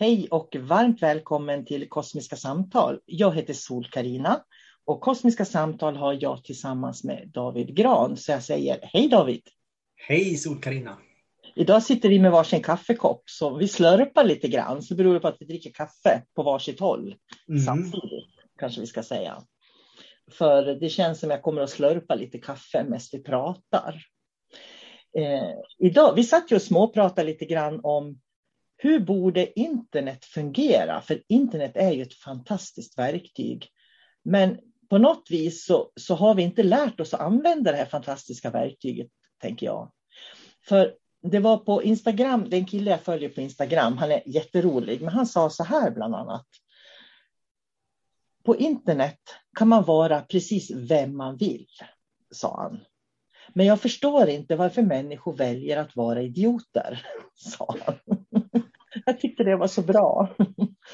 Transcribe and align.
Hej 0.00 0.28
och 0.30 0.56
varmt 0.60 1.02
välkommen 1.02 1.64
till 1.64 1.88
Kosmiska 1.88 2.36
samtal. 2.36 3.00
Jag 3.06 3.34
heter 3.34 3.54
sol 3.54 3.84
karina 3.84 4.44
och 4.84 5.00
Kosmiska 5.00 5.44
samtal 5.44 5.96
har 5.96 6.18
jag 6.20 6.44
tillsammans 6.44 7.04
med 7.04 7.30
David 7.34 7.76
Gran. 7.76 8.16
Så 8.16 8.32
jag 8.32 8.42
säger 8.42 8.78
hej 8.82 9.08
David! 9.08 9.42
Hej 9.96 10.36
sol 10.36 10.60
karina 10.60 10.98
Idag 11.54 11.82
sitter 11.82 12.08
vi 12.08 12.18
med 12.18 12.32
varsin 12.32 12.62
kaffekopp 12.62 13.22
så 13.26 13.56
vi 13.56 13.68
slurpar 13.68 14.24
lite 14.24 14.48
grann. 14.48 14.82
Så 14.82 14.94
beror 14.94 15.14
det 15.14 15.20
på 15.20 15.28
att 15.28 15.36
vi 15.40 15.46
dricker 15.46 15.70
kaffe 15.70 16.22
på 16.34 16.42
varsitt 16.42 16.80
håll 16.80 17.14
mm. 17.48 17.60
samtidigt 17.60 18.34
kanske 18.58 18.80
vi 18.80 18.86
ska 18.86 19.02
säga. 19.02 19.42
För 20.30 20.62
det 20.62 20.88
känns 20.88 21.20
som 21.20 21.30
jag 21.30 21.42
kommer 21.42 21.60
att 21.62 21.70
slurpa 21.70 22.14
lite 22.14 22.38
kaffe 22.38 22.84
mest 22.84 23.14
vi 23.14 23.22
pratar. 23.22 24.02
Eh, 25.18 25.88
idag, 25.88 26.14
vi 26.16 26.24
satt 26.24 26.52
ju 26.52 26.56
och 26.56 26.62
småpratade 26.62 27.26
lite 27.26 27.44
grann 27.44 27.80
om 27.82 28.20
hur 28.82 29.00
borde 29.00 29.60
internet 29.60 30.24
fungera? 30.24 31.00
För 31.00 31.22
internet 31.28 31.72
är 31.74 31.90
ju 31.90 32.02
ett 32.02 32.14
fantastiskt 32.14 32.98
verktyg. 32.98 33.68
Men 34.22 34.58
på 34.90 34.98
något 34.98 35.30
vis 35.30 35.64
så, 35.66 35.90
så 36.00 36.14
har 36.14 36.34
vi 36.34 36.42
inte 36.42 36.62
lärt 36.62 37.00
oss 37.00 37.14
att 37.14 37.20
använda 37.20 37.70
det 37.70 37.76
här 37.76 37.86
fantastiska 37.86 38.50
verktyget, 38.50 39.08
tänker 39.40 39.66
jag. 39.66 39.92
För 40.68 40.94
det 41.22 41.38
var 41.38 41.56
på 41.56 41.82
Instagram, 41.82 42.50
det 42.50 42.56
är 42.56 42.60
en 42.60 42.66
kille 42.66 42.90
jag 42.90 43.02
följer 43.02 43.28
på 43.28 43.40
Instagram, 43.40 43.98
han 43.98 44.12
är 44.12 44.22
jätterolig, 44.26 45.00
men 45.00 45.14
han 45.14 45.26
sa 45.26 45.50
så 45.50 45.64
här 45.64 45.90
bland 45.90 46.14
annat. 46.14 46.46
På 48.44 48.56
internet 48.56 49.20
kan 49.58 49.68
man 49.68 49.84
vara 49.84 50.20
precis 50.20 50.70
vem 50.70 51.16
man 51.16 51.36
vill, 51.36 51.66
sa 52.30 52.62
han. 52.62 52.80
Men 53.54 53.66
jag 53.66 53.80
förstår 53.80 54.28
inte 54.28 54.56
varför 54.56 54.82
människor 54.82 55.36
väljer 55.36 55.76
att 55.76 55.96
vara 55.96 56.22
idioter, 56.22 57.06
sa 57.34 57.76
han. 57.86 58.24
Jag 59.06 59.20
tyckte 59.20 59.44
det 59.44 59.56
var 59.56 59.66
så 59.66 59.82
bra. 59.82 60.28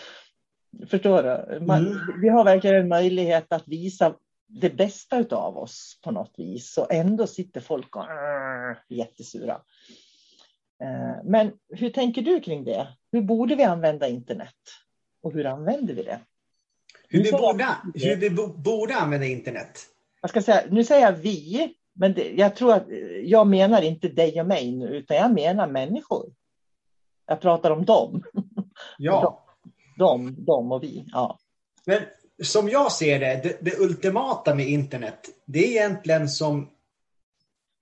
Förstår 0.91 1.23
du? 1.23 1.61
Man, 1.61 1.87
mm. 1.87 2.21
Vi 2.21 2.29
har 2.29 2.45
verkligen 2.45 2.77
en 2.77 2.89
möjlighet 2.89 3.53
att 3.53 3.69
visa 3.69 4.15
det 4.49 4.71
bästa 4.71 5.37
av 5.37 5.59
oss 5.59 6.01
på 6.05 6.11
något 6.11 6.35
vis 6.37 6.79
och 6.79 6.93
ändå 6.93 7.27
sitter 7.27 7.61
folk 7.61 7.97
och 7.97 8.05
är 8.11 8.79
jättesura. 8.89 9.61
Eh, 10.83 11.25
men 11.25 11.53
hur 11.69 11.91
tänker 11.91 12.23
du 12.23 12.41
kring 12.41 12.65
det? 12.65 12.89
Hur 13.13 13.23
borde 13.23 13.55
vi 13.55 13.63
använda 13.63 14.09
internet? 14.09 14.55
Och 15.23 15.33
hur 15.33 15.47
använder 15.47 15.95
vi 15.95 16.03
det? 16.03 16.21
Hur 17.09 17.23
vi, 17.23 17.33
borde, 17.33 17.67
hur 17.95 18.17
vi 18.17 18.31
borde 18.57 18.97
använda 18.97 19.27
internet? 19.27 19.87
Jag 20.21 20.31
ska 20.31 20.43
säga, 20.43 20.63
nu 20.71 20.85
säger 20.85 21.03
jag 21.03 21.13
vi, 21.13 21.75
men 21.93 22.15
det, 22.15 22.31
jag 22.31 22.57
tror 22.57 22.73
att 22.75 22.87
jag 23.23 23.47
menar 23.47 23.83
inte 23.83 24.09
dig 24.09 24.41
och 24.41 24.47
mig 24.47 24.73
nu, 24.73 24.87
utan 24.87 25.17
jag 25.17 25.35
menar 25.35 25.69
människor. 25.69 26.27
Jag 27.27 27.41
pratar 27.41 27.71
om 27.71 27.85
dem. 27.85 28.23
Ja. 28.99 29.43
De, 29.99 30.45
de 30.45 30.73
och 30.73 30.83
vi. 30.83 31.05
Ja. 31.13 31.39
Men 31.87 32.03
som 32.43 32.69
jag 32.69 32.93
ser 32.93 33.21
det, 33.21 33.41
det, 33.43 33.59
det, 33.61 33.79
ultimata 33.79 34.55
med 34.55 34.69
internet, 34.69 35.21
det 35.47 35.59
är 35.59 35.71
egentligen 35.71 36.29
som... 36.29 36.71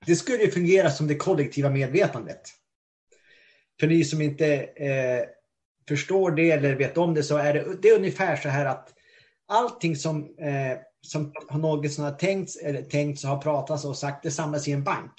Det 0.07 0.17
skulle 0.17 0.51
fungera 0.51 0.91
som 0.91 1.07
det 1.07 1.15
kollektiva 1.15 1.71
medvetandet. 1.71 2.41
För 3.81 3.87
ni 3.87 4.05
som 4.05 4.21
inte 4.21 4.55
eh, 4.63 5.25
förstår 5.89 6.31
det 6.31 6.51
eller 6.51 6.75
vet 6.75 6.99
om 6.99 7.15
det 7.15 7.23
så 7.23 7.37
är 7.37 7.55
det, 7.55 7.83
det 7.83 7.89
är 7.89 7.97
ungefär 7.97 8.37
så 8.37 8.49
här 8.49 8.67
att 8.67 8.95
allting 9.49 9.97
som, 9.97 10.37
eh, 10.39 10.79
som 11.01 11.33
någon 11.51 11.91
som 11.91 12.05
har 12.05 12.13
tänkt, 12.13 12.51
eller 12.63 12.83
tänkt 12.83 13.25
och 13.25 13.31
har 13.31 13.43
pratat 13.43 13.85
och 13.85 13.97
sagt, 13.97 14.23
det 14.23 14.31
samlas 14.31 14.69
i 14.69 14.73
en 14.73 14.85
bank. 14.85 15.13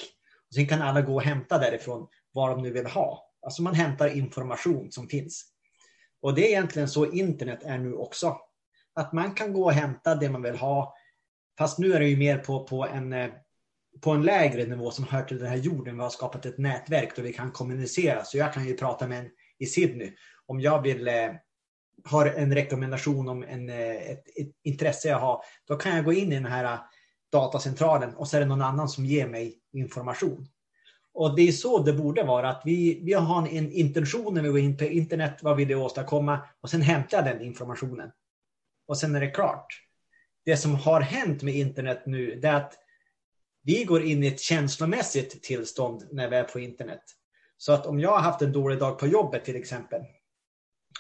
Och 0.48 0.54
sen 0.54 0.68
kan 0.68 0.82
alla 0.82 1.02
gå 1.02 1.16
och 1.16 1.22
hämta 1.22 1.58
därifrån 1.58 2.08
vad 2.34 2.50
de 2.50 2.62
nu 2.62 2.72
vill 2.72 2.86
ha. 2.86 3.25
Alltså 3.46 3.62
man 3.62 3.76
hämtar 3.76 4.08
information 4.08 4.92
som 4.92 5.08
finns. 5.08 5.46
Och 6.22 6.36
det 6.36 6.46
är 6.46 6.50
egentligen 6.50 6.88
så 6.88 7.12
internet 7.12 7.64
är 7.64 7.78
nu 7.78 7.94
också. 7.94 8.38
att 8.94 9.14
man 9.14 9.34
kan 9.34 9.54
gå 9.54 9.64
och 9.64 9.74
hämta 9.74 10.16
det 10.16 10.30
man 10.30 10.42
vill 10.42 10.56
ha. 10.56 10.96
Fast 11.58 11.80
nu 11.80 11.94
är 11.94 12.00
det 12.00 12.08
ju 12.08 12.18
mer 12.18 12.38
på, 12.38 12.64
på, 12.64 12.86
en, 12.86 13.14
eh, 13.14 13.30
på 14.02 14.12
en 14.12 14.22
lägre 14.22 14.66
nivå 14.66 14.92
som 14.92 15.06
hör 15.06 15.24
till 15.24 15.40
den 15.40 15.48
här 15.48 15.58
jorden. 15.58 15.96
Vi 15.96 16.02
har 16.02 16.10
skapat 16.10 16.46
ett 16.46 16.58
nätverk 16.58 17.16
där 17.16 17.24
vi 17.24 17.34
kan 17.34 17.52
kommunicera. 17.52 18.24
Så 18.24 18.38
jag 18.38 18.54
kan 18.54 18.66
ju 18.66 18.78
prata 18.78 19.08
med 19.08 19.20
en 19.20 19.30
i 19.60 19.66
Sydney. 19.66 20.12
Om 20.46 20.60
jag 20.60 20.82
vill 20.82 21.08
eh, 21.08 21.32
har 22.04 22.26
en 22.26 22.56
rekommendation 22.56 23.30
om 23.30 23.44
en, 23.44 23.70
eh, 23.70 23.96
ett, 23.96 24.24
ett, 24.36 24.52
intresse 24.64 25.08
jag 25.08 25.20
har, 25.20 25.42
då 25.68 25.76
kan 25.76 25.96
jag 25.96 26.06
gå 26.06 26.14
in 26.14 26.32
i 26.32 26.36
den 26.36 26.46
här 26.46 26.80
datacentralen 27.32 28.16
och 28.16 28.28
så 28.28 28.38
är 28.38 28.42
det 28.42 28.48
någon 28.48 28.62
annan 28.62 28.90
som 28.90 29.06
ger 29.06 29.28
mig 29.28 29.60
information. 29.74 30.48
Och 31.16 31.36
det 31.36 31.48
är 31.48 31.52
så 31.52 31.84
det 31.84 31.94
borde 31.94 32.24
vara, 32.24 32.50
att 32.50 32.62
vi, 32.66 33.00
vi 33.04 33.14
har 33.14 33.40
en, 33.40 33.48
en 33.48 33.72
intention 33.72 34.34
när 34.34 34.42
vi 34.42 34.50
går 34.50 34.60
in 34.60 34.78
på 34.78 34.84
internet, 34.84 35.38
vad 35.42 35.58
vill 35.58 35.68
vi 35.68 35.76
åstadkomma? 35.76 36.40
Och 36.62 36.70
sen 36.70 36.82
hämtar 36.82 37.18
jag 37.18 37.26
den 37.26 37.42
informationen. 37.42 38.12
Och 38.88 38.98
sen 38.98 39.16
är 39.16 39.20
det 39.20 39.32
klart. 39.32 39.68
Det 40.46 40.58
som 40.58 40.76
har 40.76 41.02
hänt 41.02 41.44
med 41.44 41.56
internet 41.56 42.04
nu, 42.06 42.40
det 42.42 42.48
är 42.48 42.54
att 42.54 42.74
vi 43.64 43.84
går 43.84 44.04
in 44.04 44.24
i 44.24 44.28
ett 44.28 44.40
känslomässigt 44.40 45.44
tillstånd 45.44 46.08
när 46.12 46.30
vi 46.30 46.36
är 46.36 46.44
på 46.44 46.60
internet. 46.60 47.04
Så 47.58 47.74
att 47.74 47.86
om 47.86 48.00
jag 48.00 48.12
har 48.12 48.20
haft 48.20 48.42
en 48.42 48.52
dålig 48.52 48.80
dag 48.80 49.00
på 49.00 49.08
jobbet 49.08 49.46
till 49.46 49.56
exempel, 49.56 50.02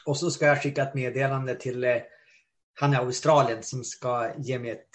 och 0.05 0.17
så 0.17 0.31
ska 0.31 0.45
jag 0.45 0.63
skicka 0.63 0.83
ett 0.83 0.93
meddelande 0.93 1.55
till 1.55 1.83
eh, 1.83 1.97
han 2.73 2.93
i 2.93 2.95
Australien 2.95 3.63
som 3.63 3.83
ska 3.83 4.31
ge 4.37 4.59
mig 4.59 4.71
ett, 4.71 4.89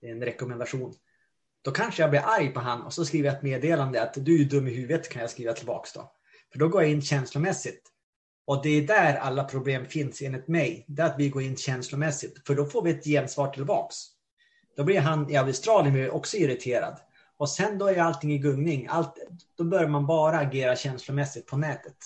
en 0.00 0.24
rekommendation. 0.24 0.94
Då 1.66 1.72
kanske 1.72 2.02
jag 2.02 2.10
blir 2.10 2.20
arg 2.20 2.48
på 2.48 2.60
han 2.60 2.82
och 2.82 2.92
så 2.92 3.04
skriver 3.04 3.28
jag 3.28 3.36
ett 3.36 3.42
meddelande 3.42 4.02
att 4.02 4.14
du 4.14 4.40
är 4.40 4.44
dum 4.44 4.68
i 4.68 4.74
huvudet 4.74 5.08
kan 5.08 5.22
jag 5.22 5.30
skriva 5.30 5.52
tillbaks 5.52 5.92
då. 5.92 6.12
För 6.52 6.58
då 6.58 6.68
går 6.68 6.82
jag 6.82 6.90
in 6.90 7.02
känslomässigt. 7.02 7.82
Och 8.46 8.62
det 8.62 8.68
är 8.68 8.82
där 8.82 9.16
alla 9.16 9.44
problem 9.44 9.86
finns 9.86 10.22
enligt 10.22 10.48
mig. 10.48 10.84
Det 10.88 11.02
är 11.02 11.06
att 11.06 11.18
vi 11.18 11.28
går 11.28 11.42
in 11.42 11.56
känslomässigt. 11.56 12.46
För 12.46 12.54
då 12.54 12.64
får 12.64 12.82
vi 12.82 12.90
ett 12.90 13.04
gensvar 13.04 13.48
tillbaks. 13.48 13.96
Då 14.76 14.84
blir 14.84 15.00
han 15.00 15.30
i 15.30 15.36
Australien 15.36 16.10
också 16.10 16.36
irriterad. 16.36 16.98
Och 17.36 17.50
sen 17.50 17.78
då 17.78 17.86
är 17.86 17.98
allting 17.98 18.32
i 18.32 18.38
gungning. 18.38 18.86
Allt, 18.90 19.14
då 19.58 19.64
börjar 19.64 19.88
man 19.88 20.06
bara 20.06 20.38
agera 20.38 20.76
känslomässigt 20.76 21.46
på 21.46 21.56
nätet. 21.56 21.96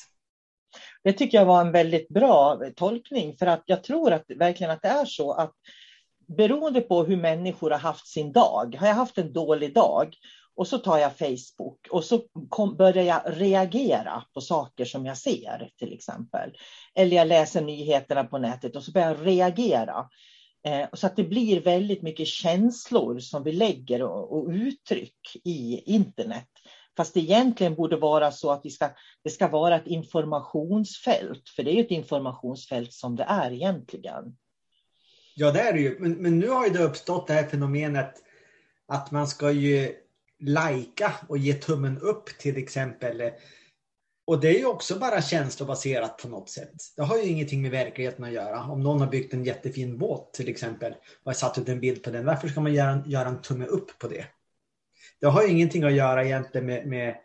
Det 1.05 1.13
tycker 1.13 1.39
jag 1.39 1.45
var 1.45 1.61
en 1.61 1.73
väldigt 1.73 2.09
bra 2.09 2.61
tolkning 2.77 3.37
för 3.37 3.47
att 3.47 3.63
jag 3.67 3.85
tror 3.85 4.13
att 4.13 4.25
verkligen 4.37 4.71
att 4.71 4.83
det 4.83 4.89
är 4.89 5.05
så 5.05 5.33
att 5.33 5.55
beroende 6.37 6.81
på 6.81 7.05
hur 7.05 7.17
människor 7.17 7.71
har 7.71 7.79
haft 7.79 8.07
sin 8.07 8.33
dag. 8.33 8.77
Har 8.81 8.87
jag 8.87 8.95
haft 8.95 9.19
en 9.19 9.33
dålig 9.33 9.75
dag 9.75 10.15
och 10.57 10.67
så 10.67 10.79
tar 10.79 10.99
jag 10.99 11.17
Facebook 11.17 11.89
och 11.91 12.05
så 12.05 12.23
kom, 12.49 12.77
börjar 12.77 13.05
jag 13.05 13.23
reagera 13.27 14.25
på 14.35 14.41
saker 14.41 14.85
som 14.85 15.07
jag 15.07 15.19
ser 15.19 15.71
till 15.79 15.93
exempel. 15.93 16.51
Eller 16.95 17.17
jag 17.17 17.29
läser 17.29 17.61
nyheterna 17.61 18.25
på 18.25 18.39
nätet 18.39 18.77
och 18.77 18.85
så 18.85 18.93
börjar 18.93 19.09
jag 19.09 19.27
reagera. 19.27 20.09
Eh, 20.67 20.89
så 20.93 21.07
att 21.07 21.17
det 21.17 21.25
blir 21.25 21.61
väldigt 21.61 22.03
mycket 22.03 22.27
känslor 22.27 23.19
som 23.19 23.43
vi 23.43 23.53
lägger 23.53 24.03
och, 24.03 24.37
och 24.37 24.49
uttryck 24.49 25.37
i 25.45 25.83
internet. 25.95 26.49
Fast 26.97 27.15
det 27.15 27.21
egentligen 27.21 27.75
borde 27.75 27.97
vara 27.97 28.33
så 28.33 28.51
att 28.51 28.61
vi 28.65 28.71
ska, 28.71 28.91
det 29.25 29.31
ska 29.31 29.49
vara 29.49 29.77
ett 29.77 29.87
informationsfält. 29.87 31.49
För 31.57 31.63
det 31.63 31.71
är 31.71 31.75
ju 31.75 31.85
ett 31.85 31.91
informationsfält 31.91 32.93
som 32.93 33.17
det 33.17 33.25
är 33.25 33.53
egentligen. 33.53 34.37
Ja, 35.35 35.51
det 35.51 35.61
är 35.61 35.73
det 35.73 35.81
ju. 35.81 35.97
Men, 35.99 36.13
men 36.13 36.39
nu 36.39 36.49
har 36.49 36.67
ju 36.67 36.73
det 36.73 36.83
uppstått 36.83 37.27
det 37.27 37.35
här 37.35 37.47
fenomenet 37.47 38.15
att 38.89 39.11
man 39.11 39.29
ska 39.29 39.51
ju 39.51 39.95
lajka 40.41 41.13
och 41.29 41.39
ge 41.39 41.55
tummen 41.55 41.99
upp 41.99 42.27
till 42.39 42.57
exempel. 42.57 43.31
Och 44.27 44.41
det 44.41 44.49
är 44.49 44.59
ju 44.59 44.67
också 44.67 44.99
bara 44.99 45.23
känslobaserat 45.23 46.19
på 46.19 46.29
något 46.29 46.51
sätt. 46.51 46.73
Det 46.97 47.03
har 47.03 47.17
ju 47.17 47.25
ingenting 47.25 47.63
med 47.63 47.71
verkligheten 47.71 48.25
att 48.25 48.33
göra. 48.33 48.63
Om 48.63 48.83
någon 48.83 49.01
har 49.01 49.07
byggt 49.07 49.35
en 49.35 49.45
jättefin 49.45 49.99
båt 49.99 50.33
till 50.33 50.49
exempel 50.49 50.93
och 50.93 51.25
har 51.25 51.33
satt 51.33 51.59
ut 51.59 51.69
en 51.69 51.81
bild 51.81 52.03
på 52.03 52.11
den, 52.11 52.27
varför 52.27 52.49
ska 52.49 52.61
man 52.61 52.75
göra, 52.75 53.03
göra 53.07 53.29
en 53.29 53.43
tumme 53.43 53.65
upp 53.65 53.99
på 53.99 54.09
det? 54.09 54.27
Det 55.21 55.27
har 55.27 55.43
ju 55.43 55.49
ingenting 55.49 55.83
att 55.83 55.93
göra 55.93 56.25
egentligen 56.25 56.67
med, 56.67 56.87
med, 56.87 57.17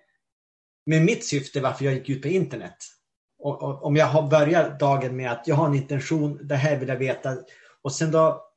med 0.86 1.01
mitt 1.01 1.25
syfte 1.25 1.62
varför 1.62 1.86
jag 1.86 1.94
gick 1.94 2.10
ut 2.10 2.22
på 2.22 2.28
internet. 2.28 2.78
Och, 3.40 3.63
och, 3.63 3.84
om 3.84 3.96
jag 3.96 4.06
har 4.06 4.30
börjat 4.30 4.80
dagen 4.80 5.16
med 5.16 5.31
att 5.31 5.48
jag 5.48 5.56
har 5.56 5.68
en 5.68 5.75
intention, 5.75 6.48
det 6.48 6.56
här 6.56 6.78
vill 6.80 6.90
jag 6.90 6.98
veta. 6.98 7.38
Och 7.86 7.94
sen 7.94 8.12
då 8.12 8.52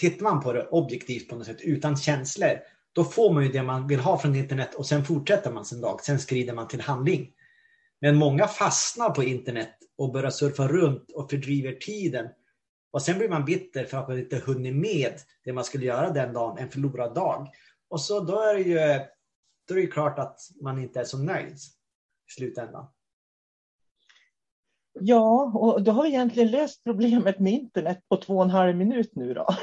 tittar 0.00 0.24
man 0.24 0.40
på 0.40 0.52
det 0.52 0.66
objektivt 0.66 1.28
på 1.28 1.36
något 1.36 1.46
sätt 1.46 1.60
utan 1.60 1.96
känslor. 1.96 2.58
Då 2.92 3.04
får 3.04 3.32
man 3.32 3.42
ju 3.42 3.52
det 3.52 3.62
man 3.62 3.86
vill 3.86 4.00
ha 4.00 4.18
från 4.18 4.36
internet 4.36 4.74
och 4.74 4.86
sen 4.86 5.04
fortsätter 5.04 5.52
man 5.52 5.64
sin 5.64 5.80
dag. 5.80 6.04
Sen 6.04 6.18
skrider 6.18 6.52
man 6.54 6.68
till 6.68 6.80
handling. 6.80 7.32
Men 8.00 8.16
många 8.16 8.46
fastnar 8.46 9.10
på 9.10 9.22
internet 9.22 9.74
och 9.96 10.12
börjar 10.12 10.30
surfa 10.30 10.68
runt 10.68 11.10
och 11.10 11.30
fördriver 11.30 11.72
tiden. 11.72 12.28
Och 12.90 13.02
sen 13.02 13.18
blir 13.18 13.28
man 13.28 13.44
bitter 13.44 13.84
för 13.84 13.98
att 13.98 14.08
man 14.08 14.18
inte 14.18 14.42
hunnit 14.46 14.76
med 14.76 15.12
det 15.44 15.52
man 15.52 15.64
skulle 15.64 15.86
göra 15.86 16.10
den 16.10 16.32
dagen, 16.32 16.58
en 16.58 16.70
förlorad 16.70 17.14
dag. 17.14 17.48
Och 17.90 18.00
så 18.00 18.20
då 18.20 18.40
är 18.40 18.54
det 18.54 18.60
ju 18.60 19.04
då 19.68 19.74
är 19.74 19.80
det 19.80 19.86
klart 19.86 20.18
att 20.18 20.40
man 20.60 20.78
inte 20.78 21.00
är 21.00 21.04
så 21.04 21.18
nöjd 21.18 21.54
i 22.28 22.30
slutändan. 22.36 22.86
Ja, 25.00 25.52
och 25.54 25.82
då 25.82 25.92
har 25.92 26.02
vi 26.02 26.08
egentligen 26.08 26.50
löst 26.50 26.84
problemet 26.84 27.38
med 27.38 27.52
internet 27.52 27.98
på 28.08 28.16
två 28.16 28.36
och 28.36 28.44
en 28.44 28.50
halv 28.50 28.76
minut 28.76 29.10
nu 29.14 29.34
då. 29.34 29.46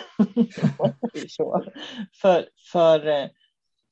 för, 2.21 2.49
för 2.71 3.07
eh, 3.07 3.27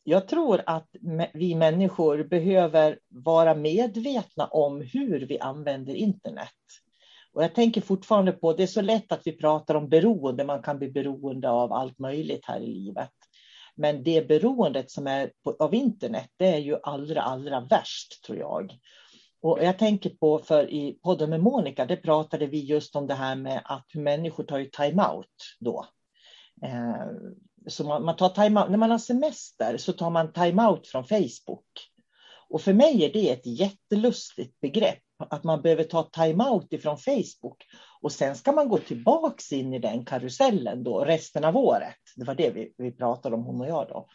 jag 0.04 0.28
tror 0.28 0.62
att 0.66 0.90
vi 1.34 1.56
människor 1.56 2.24
behöver 2.24 3.00
vara 3.10 3.56
medvetna 3.56 4.46
om 4.46 4.82
hur 4.82 5.20
vi 5.20 5.40
använder 5.40 5.94
internet. 5.94 6.50
Och 7.34 7.44
jag 7.44 7.56
tänker 7.56 7.82
fortfarande 7.82 8.32
på, 8.32 8.54
det 8.54 8.64
är 8.64 8.68
så 8.68 8.82
lätt 8.82 9.12
att 9.12 9.22
vi 9.28 9.38
pratar 9.38 9.76
om 9.76 9.90
beroende, 9.90 10.44
man 10.44 10.62
kan 10.62 10.78
bli 10.78 10.92
beroende 10.92 11.50
av 11.50 11.74
allt 11.74 12.00
möjligt 12.00 12.46
här 12.46 12.60
i 12.60 12.68
livet. 12.68 13.12
Men 13.76 14.04
det 14.04 14.28
beroendet 14.28 14.92
som 14.92 15.08
är 15.08 15.32
på, 15.44 15.56
av 15.60 15.74
internet, 15.74 16.30
det 16.38 16.48
är 16.48 16.58
ju 16.58 16.78
allra, 16.84 17.22
allra 17.22 17.60
värst 17.60 18.24
tror 18.26 18.38
jag. 18.38 18.78
Och 19.44 19.64
jag 19.64 19.80
tänker 19.80 20.10
på, 20.10 20.40
för 20.40 20.72
i 20.72 21.00
podden 21.04 21.30
med 21.30 21.40
Monica, 21.40 21.86
det 21.86 21.96
pratade 21.96 22.48
vi 22.48 22.60
just 22.60 22.96
om 22.96 23.08
det 23.08 23.14
här 23.14 23.36
med 23.36 23.62
att 23.66 23.94
människor 23.94 24.44
tar 24.44 24.58
ju 24.58 24.66
time-out 24.66 25.56
då. 25.60 25.86
Eh, 26.64 27.08
så 27.68 27.84
man, 27.84 28.06
man 28.06 28.16
tar 28.16 28.30
time-out, 28.30 28.70
när 28.70 28.78
man 28.78 28.92
har 28.92 28.98
semester 28.98 29.78
så 29.78 29.94
tar 29.94 30.10
man 30.10 30.34
time-out 30.34 30.88
från 30.88 31.06
Facebook. 31.06 31.66
Och 32.50 32.62
för 32.62 32.74
mig 32.74 33.06
är 33.06 33.14
det 33.14 33.30
ett 33.30 33.46
jättelustigt 33.46 34.60
begrepp, 34.60 35.04
att 35.18 35.44
man 35.44 35.62
behöver 35.62 35.84
ta 35.84 36.04
time-out 36.04 36.74
ifrån 36.74 36.98
Facebook. 36.98 37.64
Och 38.02 38.12
sen 38.12 38.36
ska 38.36 38.52
man 38.52 38.70
gå 38.70 38.78
tillbaks 38.78 39.52
in 39.52 39.74
i 39.74 39.80
den 39.80 40.06
karusellen 40.06 40.84
då 40.84 41.00
resten 41.00 41.44
av 41.44 41.58
året. 41.58 42.00
Det 42.16 42.26
var 42.26 42.36
det 42.36 42.50
vi, 42.50 42.74
vi 42.78 42.92
pratade 42.92 43.36
om, 43.36 43.44
hon 43.44 43.62
och 43.62 43.68
jag 43.68 43.88
då. 43.88 44.08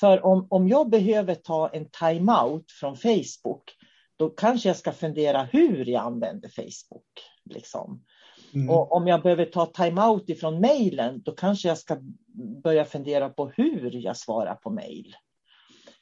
För 0.00 0.24
om, 0.24 0.46
om 0.50 0.68
jag 0.68 0.90
behöver 0.90 1.34
ta 1.34 1.68
en 1.68 1.90
time-out 1.90 2.72
från 2.80 2.96
Facebook, 2.96 3.76
då 4.20 4.30
kanske 4.30 4.68
jag 4.68 4.76
ska 4.76 4.92
fundera 4.92 5.42
hur 5.42 5.86
jag 5.86 6.02
använder 6.02 6.48
Facebook. 6.48 7.06
Liksom. 7.44 8.04
Mm. 8.54 8.70
Och 8.70 8.92
om 8.92 9.06
jag 9.06 9.22
behöver 9.22 9.44
ta 9.44 9.66
time-out 9.66 10.30
ifrån 10.30 10.60
mejlen, 10.60 11.22
då 11.22 11.32
kanske 11.32 11.68
jag 11.68 11.78
ska 11.78 11.96
börja 12.62 12.84
fundera 12.84 13.28
på 13.28 13.48
hur 13.48 13.96
jag 13.96 14.16
svarar 14.16 14.54
på 14.54 14.70
mejl. 14.70 15.16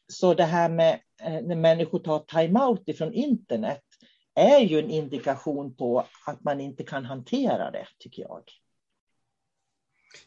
Så 0.08 0.34
det 0.34 0.44
här 0.44 0.68
med 0.68 1.00
eh, 1.22 1.42
när 1.42 1.56
människor 1.56 1.98
tar 1.98 2.18
time-out 2.18 2.82
ifrån 2.86 3.12
internet 3.12 3.84
är 4.34 4.60
ju 4.60 4.78
en 4.78 4.90
indikation 4.90 5.74
på 5.74 6.04
att 6.26 6.44
man 6.44 6.60
inte 6.60 6.84
kan 6.84 7.04
hantera 7.04 7.70
det, 7.70 7.86
tycker 7.98 8.22
jag. 8.22 8.42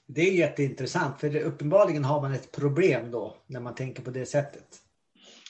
Det 0.06 0.22
är 0.22 0.34
jätteintressant, 0.34 1.20
för 1.20 1.36
uppenbarligen 1.36 2.06
har 2.06 2.22
man 2.22 2.34
ett 2.34 2.52
problem 2.52 3.12
då, 3.12 3.38
när 3.48 3.60
man 3.60 3.76
tänker 3.76 4.04
på 4.04 4.12
det 4.12 4.26
sättet. 4.26 4.81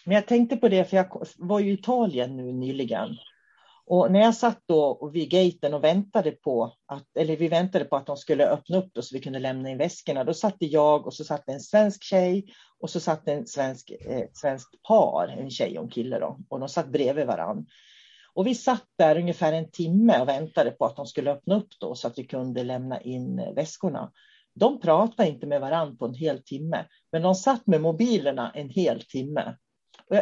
Men 0.05 0.15
jag 0.15 0.27
tänkte 0.27 0.57
på 0.57 0.69
det, 0.69 0.85
för 0.85 0.97
jag 0.97 1.27
var 1.37 1.59
ju 1.59 1.71
i 1.71 1.73
Italien 1.73 2.37
nu 2.37 2.51
nyligen. 2.51 3.17
Och 3.85 4.11
när 4.11 4.19
jag 4.19 4.35
satt 4.35 4.59
då 4.65 5.09
vid 5.13 5.29
gaten 5.29 5.73
och 5.73 5.83
väntade 5.83 6.31
på 6.31 6.73
att, 6.85 7.17
eller 7.17 7.37
vi 7.37 7.47
väntade 7.47 7.85
på 7.85 7.95
att 7.95 8.05
de 8.05 8.17
skulle 8.17 8.47
öppna 8.47 8.77
upp 8.77 8.93
då 8.93 9.01
så 9.01 9.15
vi 9.15 9.21
kunde 9.21 9.39
lämna 9.39 9.69
in 9.69 9.77
väskorna, 9.77 10.23
då 10.23 10.33
satt 10.33 10.55
jag 10.59 11.07
och 11.07 11.13
så 11.13 11.23
satt 11.23 11.49
en 11.49 11.59
svensk 11.59 12.03
tjej 12.03 12.45
och 12.79 12.89
så 12.89 12.99
satt 12.99 13.27
en 13.27 13.47
svensk, 13.47 13.91
eh, 13.91 14.25
svenskt 14.33 14.83
par, 14.83 15.27
en 15.27 15.49
tjej 15.49 15.77
och 15.77 15.83
en 15.83 15.89
kille 15.89 16.19
då, 16.19 16.39
och 16.49 16.59
de 16.59 16.69
satt 16.69 16.87
bredvid 16.87 17.27
varann. 17.27 17.65
Och 18.33 18.47
vi 18.47 18.55
satt 18.55 18.85
där 18.97 19.17
ungefär 19.17 19.53
en 19.53 19.71
timme 19.71 20.21
och 20.21 20.27
väntade 20.27 20.71
på 20.71 20.85
att 20.85 20.95
de 20.95 21.05
skulle 21.05 21.31
öppna 21.31 21.55
upp 21.55 21.69
då 21.79 21.95
så 21.95 22.07
att 22.07 22.19
vi 22.19 22.23
kunde 22.23 22.63
lämna 22.63 23.01
in 23.01 23.39
eh, 23.39 23.53
väskorna. 23.53 24.11
De 24.55 24.79
pratade 24.79 25.29
inte 25.29 25.47
med 25.47 25.61
varann 25.61 25.97
på 25.97 26.05
en 26.05 26.13
hel 26.13 26.43
timme, 26.43 26.85
men 27.11 27.21
de 27.21 27.35
satt 27.35 27.67
med 27.67 27.81
mobilerna 27.81 28.51
en 28.55 28.69
hel 28.69 29.01
timme. 29.01 29.55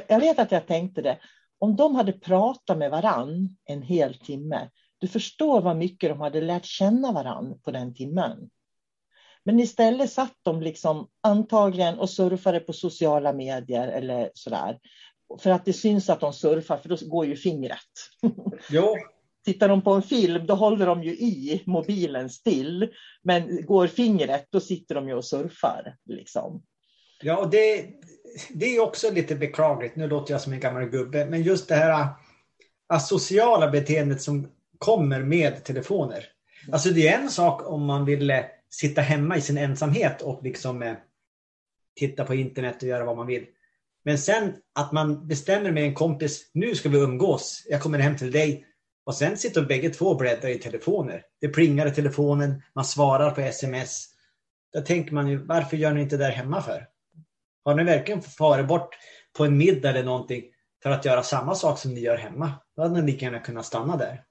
Jag 0.07 0.19
vet 0.19 0.39
att 0.39 0.51
jag 0.51 0.67
tänkte 0.67 1.01
det, 1.01 1.17
om 1.59 1.75
de 1.75 1.95
hade 1.95 2.11
pratat 2.11 2.77
med 2.77 2.91
varann 2.91 3.57
en 3.65 3.81
hel 3.81 4.13
timme, 4.13 4.69
du 4.97 5.07
förstår 5.07 5.61
vad 5.61 5.77
mycket 5.77 6.09
de 6.09 6.21
hade 6.21 6.41
lärt 6.41 6.65
känna 6.65 7.11
varann 7.11 7.59
på 7.61 7.71
den 7.71 7.93
timmen. 7.93 8.49
Men 9.43 9.59
istället 9.59 10.11
satt 10.11 10.37
de 10.41 10.61
liksom 10.61 11.07
antagligen 11.21 11.99
och 11.99 12.09
surfade 12.09 12.59
på 12.59 12.73
sociala 12.73 13.33
medier 13.33 13.87
eller 13.87 14.31
sådär. 14.33 14.79
För 15.39 15.49
att 15.49 15.65
det 15.65 15.73
syns 15.73 16.09
att 16.09 16.19
de 16.19 16.33
surfar, 16.33 16.77
för 16.77 16.89
då 16.89 16.97
går 17.01 17.25
ju 17.25 17.35
fingret. 17.35 17.79
Jo. 18.69 18.95
tittar 19.45 19.69
de 19.69 19.81
på 19.81 19.91
en 19.91 20.01
film, 20.01 20.45
då 20.45 20.53
håller 20.53 20.85
de 20.85 21.03
ju 21.03 21.11
i 21.11 21.63
mobilen 21.65 22.29
still. 22.29 22.93
Men 23.23 23.65
går 23.65 23.87
fingret, 23.87 24.47
då 24.49 24.59
sitter 24.59 24.95
de 24.95 25.07
ju 25.07 25.13
och 25.13 25.25
surfar. 25.25 25.97
Liksom. 26.05 26.63
Ja, 27.21 27.37
och 27.37 27.49
det, 27.49 27.85
det 28.49 28.75
är 28.75 28.79
också 28.79 29.11
lite 29.11 29.35
beklagligt. 29.35 29.95
Nu 29.95 30.07
låter 30.07 30.33
jag 30.33 30.41
som 30.41 30.53
en 30.53 30.59
gammal 30.59 30.85
gubbe, 30.85 31.25
men 31.25 31.41
just 31.41 31.67
det 31.67 31.75
här 31.75 32.07
asociala 32.87 33.69
beteendet 33.69 34.21
som 34.21 34.47
kommer 34.77 35.19
med 35.19 35.63
telefoner. 35.63 36.25
Alltså 36.71 36.89
det 36.89 37.07
är 37.07 37.19
en 37.19 37.29
sak 37.29 37.69
om 37.69 37.85
man 37.85 38.05
vill 38.05 38.29
eh, 38.29 38.39
sitta 38.69 39.01
hemma 39.01 39.37
i 39.37 39.41
sin 39.41 39.57
ensamhet 39.57 40.21
och 40.21 40.43
liksom 40.43 40.83
eh, 40.83 40.93
titta 41.95 42.25
på 42.25 42.35
internet 42.35 42.75
och 42.83 42.89
göra 42.89 43.05
vad 43.05 43.17
man 43.17 43.27
vill. 43.27 43.45
Men 44.03 44.17
sen 44.17 44.53
att 44.75 44.91
man 44.91 45.27
bestämmer 45.27 45.71
med 45.71 45.83
en 45.83 45.93
kompis, 45.93 46.51
nu 46.53 46.75
ska 46.75 46.89
vi 46.89 46.97
umgås, 46.97 47.65
jag 47.69 47.81
kommer 47.81 47.99
hem 47.99 48.17
till 48.17 48.31
dig. 48.31 48.65
Och 49.03 49.15
sen 49.15 49.37
sitter 49.37 49.61
bägge 49.61 49.89
två 49.89 50.05
och 50.05 50.17
bläddrar 50.17 50.49
i 50.49 50.59
telefoner. 50.59 51.23
Det 51.41 51.47
plingar 51.47 51.87
i 51.87 51.91
telefonen, 51.91 52.61
man 52.75 52.85
svarar 52.85 53.31
på 53.31 53.41
sms. 53.41 54.05
Då 54.73 54.81
tänker 54.81 55.13
man 55.13 55.27
ju, 55.27 55.37
varför 55.37 55.77
gör 55.77 55.93
ni 55.93 56.01
inte 56.01 56.17
det 56.17 56.23
där 56.23 56.31
hemma 56.31 56.61
för? 56.61 56.87
Har 57.69 57.75
ni 57.75 57.83
verkligen 57.83 58.21
farit 58.21 58.67
bort 58.67 58.97
på 59.37 59.45
en 59.45 59.57
middag 59.57 59.89
eller 59.89 60.03
någonting 60.03 60.43
för 60.83 60.89
att 60.89 61.05
göra 61.05 61.23
samma 61.23 61.55
sak 61.55 61.79
som 61.79 61.93
ni 61.93 61.99
gör 61.99 62.17
hemma? 62.17 62.51
Då 62.75 62.81
hade 62.81 63.01
ni 63.01 63.11
lika 63.11 63.25
gärna 63.25 63.39
kunnat 63.39 63.65
stanna 63.65 63.97
där. 63.97 64.23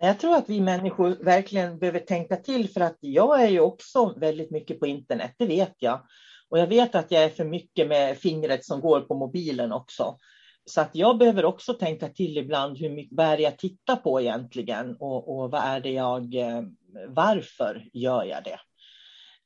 Jag 0.00 0.20
tror 0.20 0.36
att 0.36 0.48
vi 0.48 0.60
människor 0.60 1.24
verkligen 1.24 1.78
behöver 1.78 1.98
tänka 1.98 2.36
till 2.36 2.68
för 2.68 2.80
att 2.80 2.96
jag 3.00 3.42
är 3.42 3.48
ju 3.48 3.60
också 3.60 4.14
väldigt 4.16 4.50
mycket 4.50 4.80
på 4.80 4.86
internet, 4.86 5.34
det 5.38 5.46
vet 5.46 5.74
jag. 5.78 6.06
Och 6.48 6.58
jag 6.58 6.66
vet 6.66 6.94
att 6.94 7.10
jag 7.10 7.24
är 7.24 7.28
för 7.28 7.44
mycket 7.44 7.88
med 7.88 8.18
fingret 8.18 8.64
som 8.64 8.80
går 8.80 9.00
på 9.00 9.14
mobilen 9.14 9.72
också. 9.72 10.18
Så 10.64 10.80
att 10.80 10.90
jag 10.92 11.18
behöver 11.18 11.44
också 11.44 11.74
tänka 11.74 12.08
till 12.08 12.38
ibland 12.38 12.78
hur 12.78 12.90
mycket, 12.90 13.16
vad 13.16 13.26
är 13.26 13.36
det 13.36 13.42
jag 13.42 13.58
tittar 13.58 13.96
på 13.96 14.20
egentligen 14.20 14.96
och, 15.00 15.36
och 15.36 15.50
vad 15.50 15.62
är 15.64 15.80
det 15.80 15.90
jag, 15.90 16.34
eh, 16.34 16.62
varför 17.08 17.84
gör 17.92 18.24
jag 18.24 18.44
det? 18.44 18.58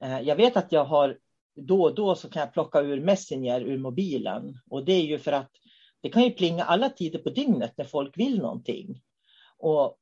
Eh, 0.07 0.21
jag 0.21 0.37
vet 0.37 0.57
att 0.57 0.73
jag 0.73 0.85
har 0.85 1.17
då 1.57 1.83
och 1.83 1.95
då 1.95 2.15
så 2.15 2.31
kan 2.31 2.41
jag 2.41 2.53
plocka 2.53 2.81
ur 2.81 3.01
Messenger 3.01 3.61
ur 3.61 3.79
mobilen 3.79 4.59
och 4.71 4.85
det 4.85 4.93
är 4.93 5.03
ju 5.03 5.19
för 5.19 5.33
att 5.33 5.51
det 6.01 6.09
kan 6.09 6.23
ju 6.23 6.31
plinga 6.31 6.65
alla 6.65 6.89
tider 6.89 7.19
på 7.19 7.31
dygnet 7.31 7.73
när 7.77 7.85
folk 7.85 8.19
vill 8.19 8.39
någonting. 8.39 9.01
Och 9.59 9.99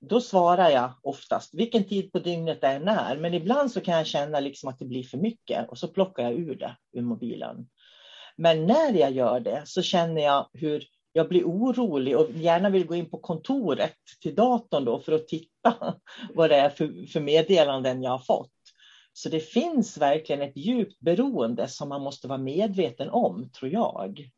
då 0.00 0.20
svarar 0.20 0.70
jag 0.70 0.92
oftast 1.02 1.54
vilken 1.54 1.84
tid 1.84 2.12
på 2.12 2.18
dygnet 2.18 2.60
det 2.60 2.66
än 2.68 2.88
är. 2.88 3.16
Men 3.16 3.34
ibland 3.34 3.72
så 3.72 3.80
kan 3.80 3.94
jag 3.94 4.06
känna 4.06 4.40
liksom 4.40 4.68
att 4.68 4.78
det 4.78 4.84
blir 4.84 5.02
för 5.02 5.18
mycket 5.18 5.70
och 5.70 5.78
så 5.78 5.88
plockar 5.88 6.22
jag 6.22 6.32
ur 6.32 6.54
det 6.54 6.76
ur 6.92 7.02
mobilen. 7.02 7.68
Men 8.36 8.66
när 8.66 8.92
jag 8.92 9.12
gör 9.12 9.40
det 9.40 9.62
så 9.64 9.82
känner 9.82 10.22
jag 10.22 10.48
hur 10.52 10.84
jag 11.12 11.28
blir 11.28 11.44
orolig 11.44 12.16
och 12.16 12.30
gärna 12.30 12.70
vill 12.70 12.86
gå 12.86 12.94
in 12.94 13.10
på 13.10 13.18
kontoret 13.18 13.96
till 14.20 14.34
datorn 14.34 14.84
då 14.84 14.98
för 14.98 15.12
att 15.12 15.28
titta 15.28 15.94
vad 16.34 16.50
det 16.50 16.56
är 16.56 16.68
för, 16.68 17.06
för 17.12 17.20
meddelanden 17.20 18.02
jag 18.02 18.10
har 18.10 18.18
fått. 18.18 18.53
Så 19.16 19.28
det 19.28 19.40
finns 19.40 19.98
verkligen 19.98 20.42
ett 20.42 20.56
djupt 20.56 21.00
beroende 21.00 21.68
som 21.68 21.88
man 21.88 22.02
måste 22.02 22.28
vara 22.28 22.38
medveten 22.38 23.10
om, 23.10 23.50
tror 23.58 23.70
jag. 23.72 24.30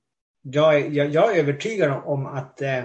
Jag, 0.42 0.94
jag, 0.94 1.10
jag 1.10 1.36
är 1.36 1.40
övertygad 1.40 2.02
om 2.04 2.26
att 2.26 2.62
eh, 2.62 2.82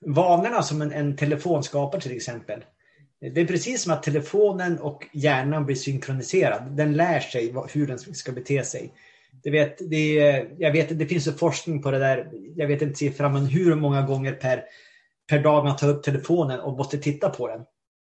vanorna 0.00 0.62
som 0.62 0.82
en, 0.82 0.92
en 0.92 1.16
telefon 1.16 1.62
skapar 1.62 2.00
till 2.00 2.16
exempel. 2.16 2.64
Det 3.20 3.40
är 3.40 3.46
precis 3.46 3.82
som 3.82 3.92
att 3.92 4.02
telefonen 4.02 4.78
och 4.78 5.06
hjärnan 5.12 5.66
blir 5.66 5.76
synkroniserad. 5.76 6.76
Den 6.76 6.96
lär 6.96 7.20
sig 7.20 7.54
hur 7.72 7.86
den 7.86 7.98
ska 7.98 8.32
bete 8.32 8.64
sig. 8.64 8.92
Det, 9.42 9.50
vet, 9.50 9.90
det, 9.90 10.18
är, 10.18 10.54
jag 10.58 10.72
vet, 10.72 10.98
det 10.98 11.06
finns 11.06 11.28
ju 11.28 11.32
forskning 11.32 11.82
på 11.82 11.90
det 11.90 11.98
där. 11.98 12.30
Jag 12.56 12.66
vet 12.66 12.82
inte 12.82 12.98
siffran, 12.98 13.32
men 13.32 13.46
hur 13.46 13.74
många 13.74 14.02
gånger 14.02 14.32
per, 14.32 14.64
per 15.28 15.42
dag 15.42 15.64
man 15.64 15.76
tar 15.76 15.88
upp 15.88 16.02
telefonen 16.02 16.60
och 16.60 16.76
måste 16.76 16.98
titta 16.98 17.30
på 17.30 17.48
den. 17.48 17.60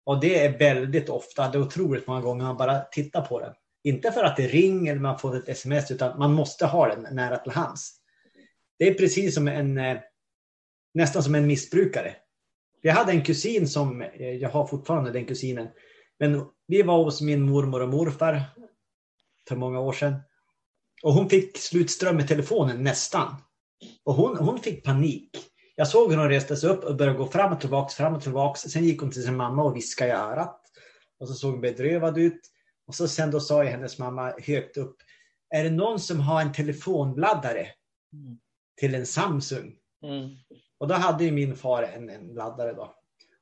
Och 0.03 0.20
det 0.20 0.46
är 0.46 0.58
väldigt 0.58 1.10
ofta, 1.10 1.50
det 1.50 1.58
är 1.58 1.62
otroligt 1.62 2.08
många 2.08 2.22
gånger 2.22 2.46
man 2.46 2.58
bara 2.58 2.79
tittar 2.79 3.22
på 3.22 3.39
den. 3.39 3.53
Inte 3.84 4.12
för 4.12 4.24
att 4.24 4.38
det 4.38 4.48
ringer 4.48 4.91
eller 4.91 5.01
man 5.01 5.20
får 5.20 5.38
ett 5.38 5.50
sms, 5.50 5.91
utan 5.91 6.20
man 6.20 6.34
måste 6.34 6.65
ha 6.65 6.88
den 6.88 7.15
nära 7.15 7.38
till 7.38 7.51
hands. 7.51 7.98
Det 8.79 8.88
är 8.88 8.93
precis 8.93 9.36
som 9.36 9.48
en 9.48 9.77
eh, 9.77 9.98
nästan 10.93 11.24
som 11.24 11.36
en 11.36 11.48
missbrukare. 11.48 12.15
Jag 12.81 12.93
hade 12.93 13.12
en 13.12 13.24
kusin 13.24 13.67
som, 13.67 14.01
eh, 14.01 14.29
jag 14.29 14.50
har 14.50 14.67
fortfarande 14.67 15.12
den 15.12 15.25
kusinen, 15.25 15.67
men 16.20 16.46
vi 16.67 16.81
var 16.81 17.03
hos 17.03 17.22
min 17.22 17.41
mormor 17.41 17.81
och 17.81 17.89
morfar 17.89 18.41
för 19.48 19.55
många 19.55 19.79
år 19.79 19.93
sedan. 19.93 20.15
Och 21.03 21.13
hon 21.13 21.29
fick 21.29 21.58
slutström 21.58 22.20
i 22.20 22.27
telefonen 22.27 22.84
nästan. 22.84 23.36
Och 24.03 24.13
hon, 24.13 24.38
hon 24.38 24.60
fick 24.60 24.84
panik. 24.84 25.29
Jag 25.75 25.87
såg 25.87 26.11
hur 26.11 26.17
hon 26.17 26.29
reste 26.29 26.55
sig 26.55 26.69
upp 26.69 26.83
och 26.83 26.95
började 26.95 27.17
gå 27.17 27.27
fram 27.27 27.53
och 27.53 27.59
tillbaks, 27.59 27.95
fram 27.95 28.15
och 28.15 28.21
tillbaks. 28.21 28.61
Sen 28.61 28.83
gick 28.83 29.01
hon 29.01 29.11
till 29.11 29.23
sin 29.23 29.35
mamma 29.35 29.63
och 29.63 29.75
viskade 29.75 30.09
i 30.09 30.13
örat. 30.13 30.61
Och 31.19 31.27
så 31.27 31.33
såg 31.33 31.51
hon 31.51 31.61
bedrövad 31.61 32.17
ut. 32.17 32.41
Och 32.87 32.95
så 32.95 33.07
sen 33.07 33.31
då 33.31 33.39
sa 33.39 33.63
hennes 33.63 33.99
mamma 33.99 34.33
högt 34.43 34.77
upp. 34.77 34.95
Är 35.49 35.63
det 35.63 35.69
någon 35.69 35.99
som 35.99 36.19
har 36.19 36.41
en 36.41 36.53
telefonbladdare? 36.53 37.67
Mm. 38.13 38.39
Till 38.79 38.95
en 38.95 39.05
Samsung. 39.05 39.75
Mm. 40.03 40.29
Och 40.77 40.87
då 40.87 40.93
hade 40.93 41.23
ju 41.23 41.31
min 41.31 41.55
far 41.55 41.83
en, 41.83 42.09
en 42.09 42.27
laddare 42.27 42.73
då. 42.73 42.95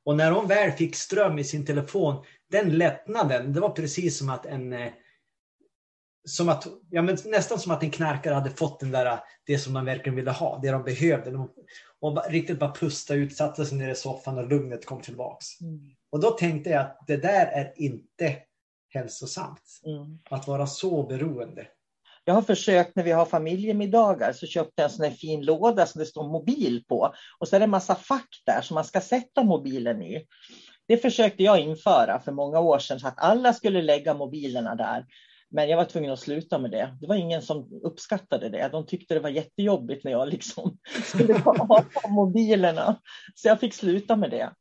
Och 0.04 0.16
när 0.16 0.30
hon 0.30 0.46
väl 0.46 0.72
fick 0.72 0.96
ström 0.96 1.38
i 1.38 1.44
sin 1.44 1.66
telefon, 1.66 2.24
den 2.50 2.78
lättnaden, 2.78 3.52
det 3.52 3.60
var 3.60 3.70
precis 3.70 4.18
som 4.18 4.28
att 4.28 4.46
en 4.46 4.72
eh, 4.72 4.92
som 6.24 6.48
att, 6.48 6.66
ja, 6.90 7.02
men 7.02 7.16
nästan 7.24 7.58
som 7.58 7.72
att 7.72 7.82
en 7.82 7.90
knarkare 7.90 8.34
hade 8.34 8.50
fått 8.50 8.80
den 8.80 8.90
där, 8.90 9.20
det 9.46 9.58
som 9.58 9.74
de 9.74 9.84
verkligen 9.84 10.16
ville 10.16 10.30
ha, 10.30 10.58
det 10.62 10.70
de 10.70 10.82
behövde. 10.82 11.30
De, 11.30 11.50
och 12.00 12.30
riktigt 12.30 12.58
bara 12.58 12.72
pusta 12.72 13.14
ut, 13.14 13.36
satte 13.36 13.66
sig 13.66 13.78
ner 13.78 13.90
i 13.90 13.94
soffan 13.94 14.38
och 14.38 14.48
lugnet 14.48 14.86
kom 14.86 15.00
tillbaks. 15.00 15.60
Mm. 15.60 15.80
Och 16.10 16.20
då 16.20 16.30
tänkte 16.30 16.70
jag 16.70 16.80
att 16.80 16.98
det 17.06 17.16
där 17.16 17.46
är 17.46 17.72
inte 17.76 18.36
hälsosamt. 18.94 19.62
Mm. 19.86 20.18
Att 20.30 20.48
vara 20.48 20.66
så 20.66 21.02
beroende. 21.02 21.66
Jag 22.24 22.34
har 22.34 22.42
försökt 22.42 22.96
när 22.96 23.04
vi 23.04 23.10
har 23.10 23.26
familjemiddagar 23.26 24.32
så 24.32 24.46
köpte 24.46 24.82
jag 24.82 24.84
en 24.84 24.96
sån 24.96 25.04
här 25.04 25.12
fin 25.12 25.44
låda 25.44 25.86
som 25.86 25.98
det 25.98 26.06
står 26.06 26.28
mobil 26.28 26.84
på. 26.88 27.14
Och 27.38 27.48
så 27.48 27.56
är 27.56 27.60
det 27.60 27.64
en 27.64 27.70
massa 27.70 27.94
fack 27.94 28.42
där 28.46 28.60
som 28.60 28.74
man 28.74 28.84
ska 28.84 29.00
sätta 29.00 29.42
mobilen 29.42 30.02
i. 30.02 30.26
Det 30.88 30.96
försökte 30.96 31.42
jag 31.42 31.60
införa 31.60 32.20
för 32.20 32.32
många 32.32 32.60
år 32.60 32.78
sedan 32.78 33.00
så 33.00 33.08
att 33.08 33.18
alla 33.18 33.52
skulle 33.52 33.82
lägga 33.82 34.14
mobilerna 34.14 34.74
där. 34.74 35.06
Men 35.50 35.68
jag 35.68 35.76
var 35.76 35.84
tvungen 35.84 36.12
att 36.12 36.18
sluta 36.18 36.58
med 36.58 36.70
det. 36.70 36.96
Det 37.00 37.06
var 37.06 37.14
ingen 37.14 37.42
som 37.42 37.80
uppskattade 37.82 38.48
det. 38.48 38.68
De 38.72 38.86
tyckte 38.86 39.14
det 39.14 39.20
var 39.20 39.30
jättejobbigt 39.30 40.04
när 40.04 40.12
jag 40.12 40.28
liksom 40.28 40.78
skulle 41.04 41.38
ha 41.38 41.84
på 42.02 42.08
mobilerna. 42.08 43.00
Så 43.34 43.48
jag 43.48 43.60
fick 43.60 43.74
sluta 43.74 44.16
med 44.16 44.30
det. 44.30 44.52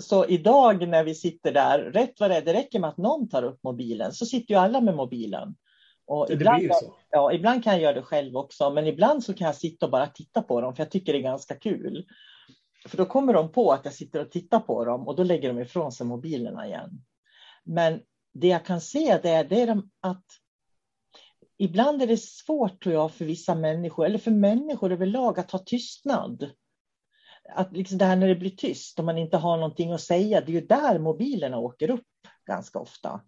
Så 0.00 0.26
idag 0.26 0.88
när 0.88 1.04
vi 1.04 1.14
sitter 1.14 1.52
där, 1.52 1.78
rätt 1.78 2.20
vad 2.20 2.30
det 2.30 2.36
är, 2.36 2.42
det 2.42 2.52
räcker 2.52 2.80
med 2.80 2.90
att 2.90 2.96
någon 2.96 3.28
tar 3.28 3.42
upp 3.42 3.62
mobilen 3.62 4.12
så 4.12 4.26
sitter 4.26 4.54
ju 4.54 4.60
alla 4.60 4.80
med 4.80 4.94
mobilen. 4.94 5.54
Och 6.06 6.30
ibland, 6.30 6.70
ja, 7.10 7.32
ibland 7.32 7.64
kan 7.64 7.72
jag 7.72 7.82
göra 7.82 7.92
det 7.92 8.02
själv 8.02 8.36
också, 8.36 8.70
men 8.70 8.86
ibland 8.86 9.24
så 9.24 9.34
kan 9.34 9.46
jag 9.46 9.56
sitta 9.56 9.86
och 9.86 9.92
bara 9.92 10.06
titta 10.06 10.42
på 10.42 10.60
dem, 10.60 10.74
för 10.74 10.82
jag 10.82 10.90
tycker 10.90 11.12
det 11.12 11.18
är 11.18 11.22
ganska 11.22 11.54
kul. 11.54 12.06
För 12.88 12.96
då 12.96 13.06
kommer 13.06 13.32
de 13.32 13.52
på 13.52 13.72
att 13.72 13.84
jag 13.84 13.94
sitter 13.94 14.20
och 14.20 14.30
tittar 14.30 14.60
på 14.60 14.84
dem 14.84 15.08
och 15.08 15.16
då 15.16 15.22
lägger 15.22 15.48
de 15.48 15.58
ifrån 15.58 15.92
sig 15.92 16.06
mobilerna 16.06 16.66
igen. 16.66 16.90
Men 17.64 18.00
det 18.34 18.48
jag 18.48 18.64
kan 18.64 18.80
se 18.80 19.18
det 19.22 19.30
är, 19.30 19.44
det 19.44 19.60
är 19.60 19.82
att 20.00 20.24
ibland 21.58 22.02
är 22.02 22.06
det 22.06 22.22
svårt 22.22 22.82
tror 22.82 22.94
jag 22.94 23.12
för 23.12 23.24
vissa 23.24 23.54
människor, 23.54 24.06
eller 24.06 24.18
för 24.18 24.30
människor 24.30 24.92
överlag, 24.92 25.38
att 25.38 25.50
ha 25.50 25.58
tystnad. 25.58 26.50
Att 27.54 27.72
liksom 27.72 27.98
det 27.98 28.04
här 28.04 28.16
när 28.16 28.28
det 28.28 28.34
blir 28.34 28.50
tyst, 28.50 28.98
om 28.98 29.06
man 29.06 29.18
inte 29.18 29.36
har 29.36 29.56
någonting 29.56 29.92
att 29.92 30.00
säga, 30.00 30.40
det 30.40 30.52
är 30.52 30.60
ju 30.60 30.66
där 30.66 30.98
mobilerna 30.98 31.58
åker 31.58 31.90
upp 31.90 32.06
ganska 32.46 32.78
ofta. 32.78 33.20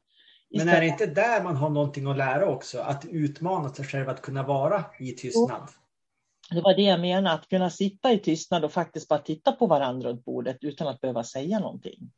Men 0.50 0.68
är 0.68 0.80
det 0.80 0.86
inte 0.86 1.06
där 1.06 1.42
man 1.42 1.56
har 1.56 1.70
någonting 1.70 2.06
att 2.06 2.16
lära 2.16 2.48
också? 2.48 2.80
Att 2.80 3.04
utmana 3.04 3.68
sig 3.68 3.84
själv 3.84 4.08
att 4.08 4.22
kunna 4.22 4.42
vara 4.42 4.84
i 5.00 5.12
tystnad? 5.12 5.68
Det 6.50 6.60
var 6.60 6.75
det 6.75 6.82
jag 6.82 7.00
menade, 7.00 7.34
att 7.34 7.48
kunna 7.48 7.70
sitta 7.70 8.12
i 8.12 8.18
tystnad 8.18 8.64
och 8.64 8.72
faktiskt 8.72 9.08
bara 9.08 9.18
titta 9.18 9.52
på 9.52 9.66
varandra 9.66 10.08
runt 10.08 10.25
bordet 10.25 10.56
utan 10.60 10.88
att 10.88 11.00
behöva 11.00 11.25
säga 11.25 11.58
någonting. 11.58 12.12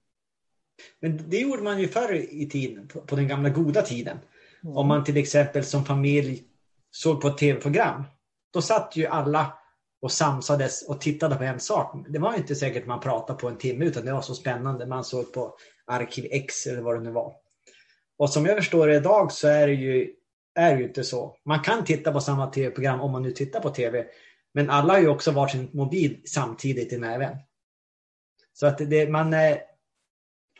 Men 1.01 1.31
det 1.31 1.39
gjorde 1.39 1.63
man 1.63 1.81
ju 1.81 1.89
förr 1.89 2.15
i 2.15 2.49
tiden, 2.49 2.89
på 3.07 3.17
den 3.17 3.29
gamla 3.29 3.49
goda 3.49 3.83
tiden. 3.83 4.19
Mm. 4.65 4.77
Om 4.77 4.89
man 4.89 5.05
till 5.05 5.17
exempel 5.17 5.65
som 5.65 5.85
familj 5.85 6.43
såg 6.91 7.21
på 7.21 7.29
ett 7.29 7.39
tv-program. 7.39 8.05
Då 8.53 8.63
satt 8.63 8.97
ju 8.97 9.07
alla 9.07 9.53
och 10.03 10.13
samsades 10.13 10.89
och 10.89 11.01
tittade 11.01 11.37
på 11.37 11.45
en 11.45 11.61
sak. 11.61 12.07
Det 12.09 12.19
var 12.19 12.35
inte 12.35 12.55
säkert 12.55 12.87
man 12.87 13.01
pratade 13.01 13.39
på 13.39 13.49
en 13.49 13.59
timme 13.59 13.85
utan 13.85 14.05
det 14.05 14.13
var 14.13 14.23
så 14.23 14.35
spännande. 14.35 14.87
Man 14.87 15.05
såg 15.05 15.33
på 15.33 15.57
Arkiv 15.87 16.27
X 16.31 16.67
eller 16.67 16.81
vad 16.81 16.97
det 16.97 17.01
nu 17.01 17.11
var. 17.11 17.35
Och 18.19 18.31
som 18.31 18.47
jag 18.47 18.57
förstår 18.57 18.87
det 18.87 18.97
idag 18.97 19.33
så 19.33 19.49
är 19.49 19.67
det 19.67 19.75
ju, 19.75 20.15
är 20.55 20.73
det 20.73 20.81
ju 20.81 20.87
inte 20.87 21.05
så. 21.05 21.37
Man 21.45 21.61
kan 21.61 21.85
titta 21.85 22.13
på 22.13 22.21
samma 22.21 22.47
tv-program 22.47 23.01
om 23.01 23.13
man 23.13 23.23
nu 23.23 23.31
tittar 23.31 23.61
på 23.61 23.71
tv. 23.71 24.07
Men 24.55 24.71
alla 24.71 24.93
har 24.93 25.01
ju 25.01 25.09
också 25.09 25.31
varsin 25.31 25.71
mobil 25.73 26.21
samtidigt 26.25 26.93
i 26.93 26.99
näven. 26.99 27.37
Så 28.53 28.67
att 28.67 28.79
det, 28.79 29.11
man, 29.11 29.35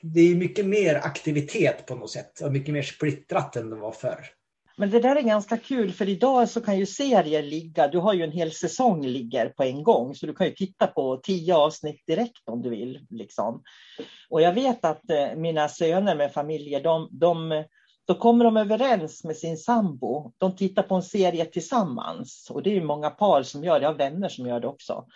det 0.03 0.21
är 0.21 0.35
mycket 0.35 0.67
mer 0.67 0.95
aktivitet 0.95 1.87
på 1.87 1.95
något 1.95 2.11
sätt 2.11 2.41
och 2.41 2.53
mycket 2.53 2.75
mer 2.75 2.83
splittrat 2.83 3.57
än 3.57 3.71
det 3.71 3.77
var 3.77 3.93
förr. 3.93 4.27
Men 4.81 4.91
det 4.91 5.01
där 5.01 5.17
är 5.17 5.23
ganska 5.23 5.57
kul 5.57 5.93
för 5.93 6.09
idag 6.09 6.49
så 6.49 6.61
kan 6.61 6.79
ju 6.79 6.87
serier 6.87 7.43
ligga, 7.43 7.89
du 7.89 7.99
har 7.99 8.15
ju 8.15 8.25
en 8.25 8.33
hel 8.33 8.53
säsong 8.53 9.07
ligger 9.07 9.49
på 9.49 9.63
en 9.63 9.83
gång 9.83 10.15
så 10.15 10.27
du 10.27 10.35
kan 10.35 10.47
ju 10.47 10.53
titta 10.53 10.87
på 10.87 11.21
tio 11.23 11.55
avsnitt 11.55 12.07
direkt 12.07 12.49
om 12.49 12.63
du 12.63 12.71
vill. 12.71 13.07
Liksom. 13.11 13.63
Och 14.31 14.43
jag 14.43 14.53
vet 14.53 14.85
att 14.85 15.11
eh, 15.11 15.35
mina 15.37 15.69
söner 15.69 16.17
med 16.17 16.33
familjer, 16.33 16.83
de, 16.83 17.09
de, 17.11 17.65
då 18.07 18.15
kommer 18.15 18.45
de 18.45 18.57
överens 18.57 19.25
med 19.25 19.37
sin 19.37 19.57
sambo. 19.57 20.33
De 20.39 20.57
tittar 20.57 20.83
på 20.83 20.95
en 20.95 21.03
serie 21.03 21.45
tillsammans 21.45 22.51
och 22.51 22.63
det 22.63 22.71
är 22.71 22.75
ju 22.75 22.85
många 22.85 23.11
par 23.11 23.43
som 23.43 23.65
gör 23.65 23.81
det, 23.81 23.85
jag 23.85 23.93
har 23.93 23.99
vänner 23.99 24.29
som 24.29 24.47
gör 24.47 24.61
det 24.61 24.69
också. 24.69 25.07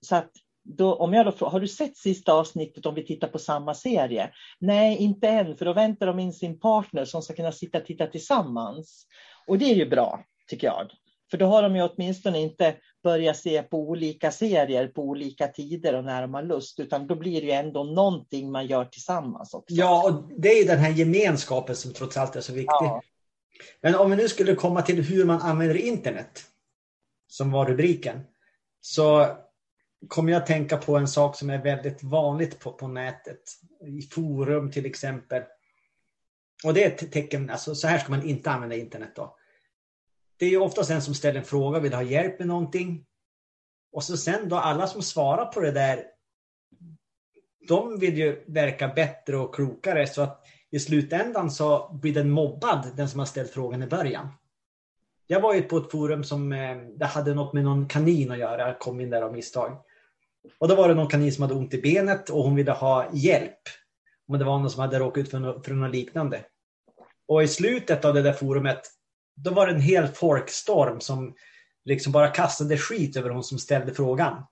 Så 0.00 0.16
att 0.16 0.30
då, 0.64 0.94
om 0.94 1.12
jag 1.12 1.26
då 1.26 1.32
frågar, 1.32 1.52
har 1.52 1.60
du 1.60 1.68
sett 1.68 1.96
sista 1.96 2.32
avsnittet 2.32 2.86
om 2.86 2.94
vi 2.94 3.06
tittar 3.06 3.28
på 3.28 3.38
samma 3.38 3.74
serie? 3.74 4.30
Nej, 4.58 4.96
inte 4.96 5.28
än, 5.28 5.56
för 5.56 5.64
då 5.64 5.72
väntar 5.72 6.06
de 6.06 6.18
in 6.18 6.32
sin 6.32 6.60
partner 6.60 7.04
som 7.04 7.22
ska 7.22 7.34
kunna 7.34 7.52
sitta 7.52 7.78
och 7.78 7.84
titta 7.84 8.06
tillsammans. 8.06 9.06
Och 9.46 9.58
det 9.58 9.64
är 9.64 9.74
ju 9.74 9.90
bra, 9.90 10.24
tycker 10.48 10.66
jag. 10.66 10.90
För 11.30 11.38
då 11.38 11.46
har 11.46 11.62
de 11.62 11.76
ju 11.76 11.82
åtminstone 11.82 12.40
inte 12.40 12.74
börjat 13.02 13.36
se 13.36 13.62
på 13.62 13.78
olika 13.78 14.30
serier 14.30 14.88
på 14.88 15.02
olika 15.02 15.48
tider 15.48 15.94
och 15.94 16.04
när 16.04 16.22
de 16.22 16.34
har 16.34 16.42
lust, 16.42 16.80
utan 16.80 17.06
då 17.06 17.14
blir 17.14 17.40
det 17.40 17.46
ju 17.46 17.52
ändå 17.52 17.84
någonting 17.84 18.52
man 18.52 18.66
gör 18.66 18.84
tillsammans 18.84 19.54
också. 19.54 19.74
Ja, 19.74 20.08
och 20.08 20.40
det 20.40 20.48
är 20.48 20.58
ju 20.58 20.64
den 20.64 20.78
här 20.78 20.90
gemenskapen 20.90 21.76
som 21.76 21.92
trots 21.92 22.16
allt 22.16 22.36
är 22.36 22.40
så 22.40 22.52
viktig. 22.52 22.66
Ja. 22.68 23.02
Men 23.80 23.94
om 23.94 24.10
vi 24.10 24.16
nu 24.16 24.28
skulle 24.28 24.54
komma 24.54 24.82
till 24.82 25.02
hur 25.02 25.24
man 25.24 25.40
använder 25.40 25.76
internet, 25.76 26.44
som 27.26 27.52
var 27.52 27.66
rubriken, 27.66 28.20
så 28.80 29.36
kommer 30.08 30.32
jag 30.32 30.40
att 30.40 30.46
tänka 30.46 30.76
på 30.76 30.96
en 30.96 31.08
sak 31.08 31.36
som 31.36 31.50
är 31.50 31.62
väldigt 31.62 32.02
vanligt 32.02 32.58
på, 32.58 32.72
på 32.72 32.88
nätet. 32.88 33.40
I 33.86 34.02
forum 34.02 34.70
till 34.70 34.86
exempel. 34.86 35.42
Och 36.64 36.74
det 36.74 36.84
är 36.84 36.90
ett 36.90 37.12
tecken, 37.12 37.50
alltså 37.50 37.74
så 37.74 37.88
här 37.88 37.98
ska 37.98 38.10
man 38.10 38.22
inte 38.22 38.50
använda 38.50 38.76
internet 38.76 39.12
då. 39.16 39.36
Det 40.36 40.46
är 40.46 40.50
ju 40.50 40.58
oftast 40.58 40.90
en 40.90 41.02
som 41.02 41.14
ställer 41.14 41.38
en 41.38 41.46
fråga, 41.46 41.80
vill 41.80 41.94
ha 41.94 42.02
hjälp 42.02 42.38
med 42.38 42.48
någonting. 42.48 43.04
Och 43.92 44.04
så 44.04 44.16
sen 44.16 44.48
då 44.48 44.56
alla 44.56 44.86
som 44.86 45.02
svarar 45.02 45.44
på 45.44 45.60
det 45.60 45.70
där, 45.70 46.04
de 47.68 47.98
vill 47.98 48.18
ju 48.18 48.44
verka 48.46 48.88
bättre 48.88 49.36
och 49.36 49.54
klokare 49.54 50.06
så 50.06 50.22
att 50.22 50.46
i 50.70 50.78
slutändan 50.78 51.50
så 51.50 51.98
blir 52.02 52.14
den 52.14 52.30
mobbad, 52.30 52.90
den 52.96 53.08
som 53.08 53.18
har 53.18 53.26
ställt 53.26 53.50
frågan 53.50 53.82
i 53.82 53.86
början. 53.86 54.28
Jag 55.26 55.40
var 55.40 55.54
ju 55.54 55.62
på 55.62 55.76
ett 55.76 55.90
forum 55.90 56.24
som 56.24 56.52
eh, 56.52 56.76
det 56.76 57.06
hade 57.06 57.34
något 57.34 57.52
med 57.52 57.64
någon 57.64 57.88
kanin 57.88 58.30
att 58.30 58.38
göra, 58.38 58.66
jag 58.66 58.78
kom 58.78 59.00
in 59.00 59.10
där 59.10 59.22
av 59.22 59.32
misstag. 59.32 59.78
Och 60.58 60.68
då 60.68 60.74
var 60.74 60.88
det 60.88 60.94
någon 60.94 61.08
kanin 61.08 61.32
som 61.32 61.42
hade 61.42 61.54
ont 61.54 61.74
i 61.74 61.80
benet 61.80 62.30
och 62.30 62.44
hon 62.44 62.54
ville 62.54 62.72
ha 62.72 63.10
hjälp. 63.12 63.60
Om 64.28 64.38
det 64.38 64.44
var 64.44 64.58
någon 64.58 64.70
som 64.70 64.80
hade 64.80 64.98
råkat 64.98 65.20
ut 65.20 65.30
för 65.30 65.38
något, 65.38 65.66
för 65.66 65.74
något 65.74 65.94
liknande. 65.94 66.44
Och 67.28 67.42
i 67.42 67.48
slutet 67.48 68.04
av 68.04 68.14
det 68.14 68.22
där 68.22 68.32
forumet, 68.32 68.80
då 69.36 69.50
var 69.50 69.66
det 69.66 69.72
en 69.72 69.80
hel 69.80 70.06
folkstorm 70.06 71.00
som 71.00 71.34
liksom 71.84 72.12
bara 72.12 72.28
kastade 72.28 72.76
skit 72.78 73.16
över 73.16 73.30
hon 73.30 73.44
som 73.44 73.58
ställde 73.58 73.94
frågan. 73.94 74.44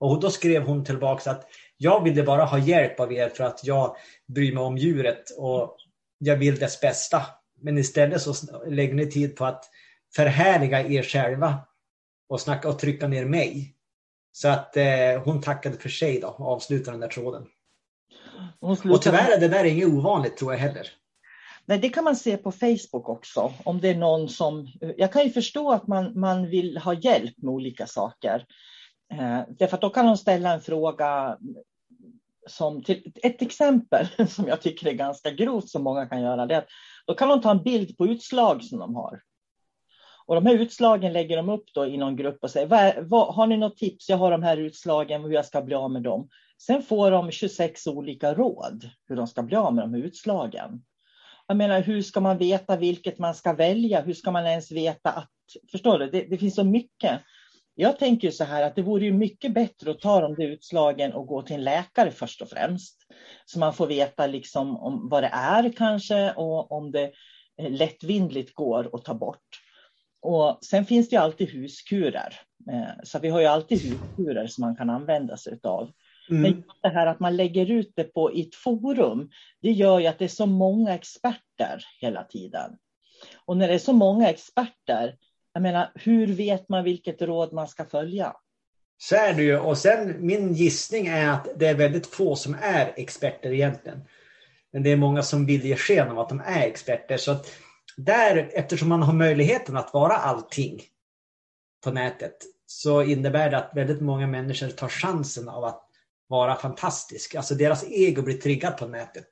Och 0.00 0.20
då 0.20 0.30
skrev 0.30 0.62
hon 0.62 0.84
tillbaka 0.84 1.30
att 1.30 1.46
jag 1.76 2.04
ville 2.04 2.22
bara 2.22 2.44
ha 2.44 2.58
hjälp 2.58 3.00
av 3.00 3.12
er 3.12 3.28
för 3.28 3.44
att 3.44 3.64
jag 3.64 3.96
bryr 4.28 4.54
mig 4.54 4.62
om 4.62 4.78
djuret 4.78 5.30
och 5.38 5.76
jag 6.18 6.36
vill 6.36 6.58
dess 6.58 6.80
bästa. 6.80 7.22
Men 7.60 7.78
istället 7.78 8.22
så 8.22 8.34
lägger 8.66 8.94
ni 8.94 9.10
tid 9.10 9.36
på 9.36 9.44
att 9.44 9.64
förhärliga 10.16 10.80
er 10.86 11.02
själva 11.02 11.58
och 12.28 12.40
snacka 12.40 12.68
och 12.68 12.78
trycka 12.78 13.08
ner 13.08 13.24
mig. 13.24 13.74
Så 14.32 14.48
att 14.48 14.76
eh, 14.76 15.22
hon 15.24 15.40
tackade 15.40 15.76
för 15.76 15.88
sig 15.88 16.20
då 16.20 16.28
och 16.28 16.48
avslutade 16.48 16.90
den 16.90 17.00
där 17.00 17.08
tråden. 17.08 17.46
Och 18.60 19.02
tyvärr 19.02 19.36
är 19.36 19.40
det 19.40 19.48
där 19.48 19.64
inget 19.64 19.88
ovanligt 19.88 20.36
tror 20.36 20.52
jag 20.52 20.60
heller. 20.60 20.86
Nej, 21.66 21.78
det 21.78 21.88
kan 21.88 22.04
man 22.04 22.16
se 22.16 22.36
på 22.36 22.52
Facebook 22.52 23.08
också. 23.08 23.52
Om 23.64 23.80
det 23.80 23.88
är 23.88 23.94
någon 23.94 24.28
som... 24.28 24.68
Jag 24.96 25.12
kan 25.12 25.24
ju 25.24 25.30
förstå 25.30 25.72
att 25.72 25.86
man, 25.86 26.20
man 26.20 26.50
vill 26.50 26.78
ha 26.78 26.94
hjälp 26.94 27.34
med 27.36 27.52
olika 27.54 27.86
saker. 27.86 28.46
Eh, 29.12 29.40
därför 29.48 29.76
att 29.76 29.80
då 29.80 29.90
kan 29.90 30.06
de 30.06 30.16
ställa 30.16 30.52
en 30.52 30.60
fråga 30.60 31.38
som 32.48 32.82
till, 32.82 33.12
ett 33.22 33.42
exempel 33.42 34.06
som 34.28 34.48
jag 34.48 34.60
tycker 34.60 34.86
är 34.86 34.92
ganska 34.92 35.30
grovt 35.30 35.68
som 35.68 35.82
många 35.82 36.06
kan 36.06 36.22
göra. 36.22 36.46
Det 36.46 36.54
är 36.54 36.58
att 36.58 36.68
då 37.06 37.14
kan 37.14 37.28
de 37.28 37.40
ta 37.40 37.50
en 37.50 37.62
bild 37.62 37.98
på 37.98 38.06
utslag 38.06 38.64
som 38.64 38.78
de 38.78 38.94
har. 38.94 39.20
Och 40.26 40.34
de 40.34 40.46
här 40.46 40.54
utslagen 40.54 41.12
lägger 41.12 41.36
de 41.36 41.48
upp 41.48 41.64
då 41.74 41.86
i 41.86 41.96
någon 41.96 42.16
grupp 42.16 42.38
och 42.42 42.50
säger, 42.50 42.66
vad, 42.66 42.94
vad, 43.08 43.34
har 43.34 43.46
ni 43.46 43.56
något 43.56 43.76
tips? 43.76 44.08
Jag 44.08 44.16
har 44.16 44.30
de 44.30 44.42
här 44.42 44.56
utslagen, 44.56 45.22
hur 45.22 45.32
jag 45.32 45.46
ska 45.46 45.62
bli 45.62 45.74
av 45.74 45.90
med 45.90 46.02
dem. 46.02 46.28
Sen 46.66 46.82
får 46.82 47.10
de 47.10 47.30
26 47.30 47.86
olika 47.86 48.34
råd 48.34 48.90
hur 49.08 49.16
de 49.16 49.26
ska 49.26 49.42
bli 49.42 49.56
av 49.56 49.74
med 49.74 49.84
de 49.84 49.94
här 49.94 50.02
utslagen. 50.02 50.82
Jag 51.46 51.56
menar, 51.56 51.80
hur 51.80 52.02
ska 52.02 52.20
man 52.20 52.38
veta 52.38 52.76
vilket 52.76 53.18
man 53.18 53.34
ska 53.34 53.52
välja? 53.52 54.00
Hur 54.00 54.14
ska 54.14 54.30
man 54.30 54.46
ens 54.46 54.72
veta 54.72 55.10
att... 55.10 55.30
Förstår 55.70 55.98
du? 55.98 56.10
Det, 56.10 56.22
det 56.30 56.38
finns 56.38 56.54
så 56.54 56.64
mycket. 56.64 57.20
Jag 57.74 57.98
tänker 57.98 58.30
så 58.30 58.44
här 58.44 58.62
att 58.62 58.76
det 58.76 58.82
vore 58.82 59.04
ju 59.04 59.12
mycket 59.12 59.54
bättre 59.54 59.90
att 59.90 60.00
ta 60.00 60.20
de 60.20 60.34
där 60.34 60.46
utslagen 60.46 61.12
och 61.12 61.26
gå 61.26 61.42
till 61.42 61.56
en 61.56 61.64
läkare 61.64 62.10
först 62.10 62.42
och 62.42 62.48
främst. 62.48 62.96
Så 63.44 63.58
man 63.58 63.74
får 63.74 63.86
veta 63.86 64.26
liksom 64.26 64.76
om 64.76 65.08
vad 65.08 65.22
det 65.22 65.30
är 65.32 65.72
kanske 65.72 66.32
och 66.32 66.72
om 66.72 66.92
det 66.92 67.12
eh, 67.58 67.70
lättvindligt 67.70 68.54
går 68.54 68.90
att 68.94 69.04
ta 69.04 69.14
bort. 69.14 69.61
Och 70.22 70.58
sen 70.64 70.86
finns 70.86 71.08
det 71.08 71.16
ju 71.16 71.22
alltid 71.22 71.48
huskurer. 71.48 72.40
Eh, 72.70 73.02
så 73.02 73.18
vi 73.18 73.28
har 73.28 73.40
ju 73.40 73.46
alltid 73.46 73.80
huskurer 73.80 74.46
som 74.46 74.62
man 74.62 74.76
kan 74.76 74.90
använda 74.90 75.36
sig 75.36 75.58
av. 75.62 75.90
Mm. 76.30 76.42
Men 76.42 76.62
det 76.82 76.88
här 76.88 77.06
att 77.06 77.20
man 77.20 77.36
lägger 77.36 77.70
ut 77.70 77.92
det 77.96 78.04
på 78.04 78.30
ett 78.30 78.54
forum, 78.54 79.30
det 79.62 79.70
gör 79.70 79.98
ju 79.98 80.06
att 80.06 80.18
det 80.18 80.24
är 80.24 80.28
så 80.28 80.46
många 80.46 80.94
experter 80.94 81.84
hela 82.00 82.24
tiden. 82.24 82.76
Och 83.44 83.56
när 83.56 83.68
det 83.68 83.74
är 83.74 83.78
så 83.78 83.92
många 83.92 84.30
experter, 84.30 85.16
jag 85.52 85.62
menar, 85.62 85.90
hur 85.94 86.26
vet 86.26 86.68
man 86.68 86.84
vilket 86.84 87.22
råd 87.22 87.52
man 87.52 87.68
ska 87.68 87.84
följa? 87.84 88.36
Så 88.98 89.16
är 89.16 89.34
det 89.34 89.42
ju. 89.42 89.58
Och 89.58 89.78
sen 89.78 90.26
min 90.26 90.54
gissning 90.54 91.06
är 91.06 91.28
att 91.28 91.48
det 91.56 91.66
är 91.66 91.74
väldigt 91.74 92.06
få 92.06 92.36
som 92.36 92.56
är 92.62 92.92
experter 92.96 93.52
egentligen. 93.52 94.04
Men 94.72 94.82
det 94.82 94.90
är 94.90 94.96
många 94.96 95.22
som 95.22 95.46
vill 95.46 95.64
ge 95.64 95.76
sken 95.76 96.08
av 96.08 96.18
att 96.18 96.28
de 96.28 96.40
är 96.40 96.66
experter. 96.66 97.16
Så 97.16 97.32
att 97.32 97.46
där, 97.96 98.50
eftersom 98.52 98.88
man 98.88 99.02
har 99.02 99.12
möjligheten 99.12 99.76
att 99.76 99.94
vara 99.94 100.12
allting 100.12 100.82
på 101.84 101.90
nätet, 101.90 102.36
så 102.66 103.02
innebär 103.02 103.50
det 103.50 103.58
att 103.58 103.70
väldigt 103.74 104.00
många 104.00 104.26
människor 104.26 104.68
tar 104.68 104.88
chansen 104.88 105.48
av 105.48 105.64
att 105.64 105.88
vara 106.26 106.56
fantastisk. 106.56 107.34
Alltså 107.34 107.54
deras 107.54 107.84
ego 107.90 108.22
blir 108.22 108.38
triggat 108.38 108.78
på 108.78 108.86
nätet 108.86 109.28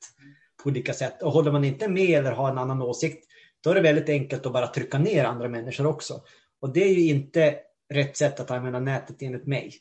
på 0.63 0.69
olika 0.69 0.93
sätt. 0.93 1.23
Och 1.23 1.33
håller 1.33 1.53
man 1.53 1.65
inte 1.65 1.89
med 1.89 2.19
eller 2.19 2.33
har 2.33 2.51
en 2.51 2.59
annan 2.59 2.83
åsikt, 2.83 3.27
då 3.61 3.71
är 3.71 3.75
det 3.75 3.81
väldigt 3.81 4.09
enkelt 4.09 4.47
att 4.47 4.53
bara 4.53 4.67
trycka 4.67 4.99
ner 4.99 5.25
andra 5.25 5.49
människor 5.49 5.87
också. 5.87 6.21
Och 6.61 6.73
det 6.73 6.85
är 6.85 6.95
ju 6.95 7.09
inte 7.09 7.59
rätt 7.93 8.17
sätt 8.17 8.41
att 8.41 8.51
använda 8.51 8.81
nätet 8.81 9.23
enligt 9.23 9.47
mig. 9.47 9.75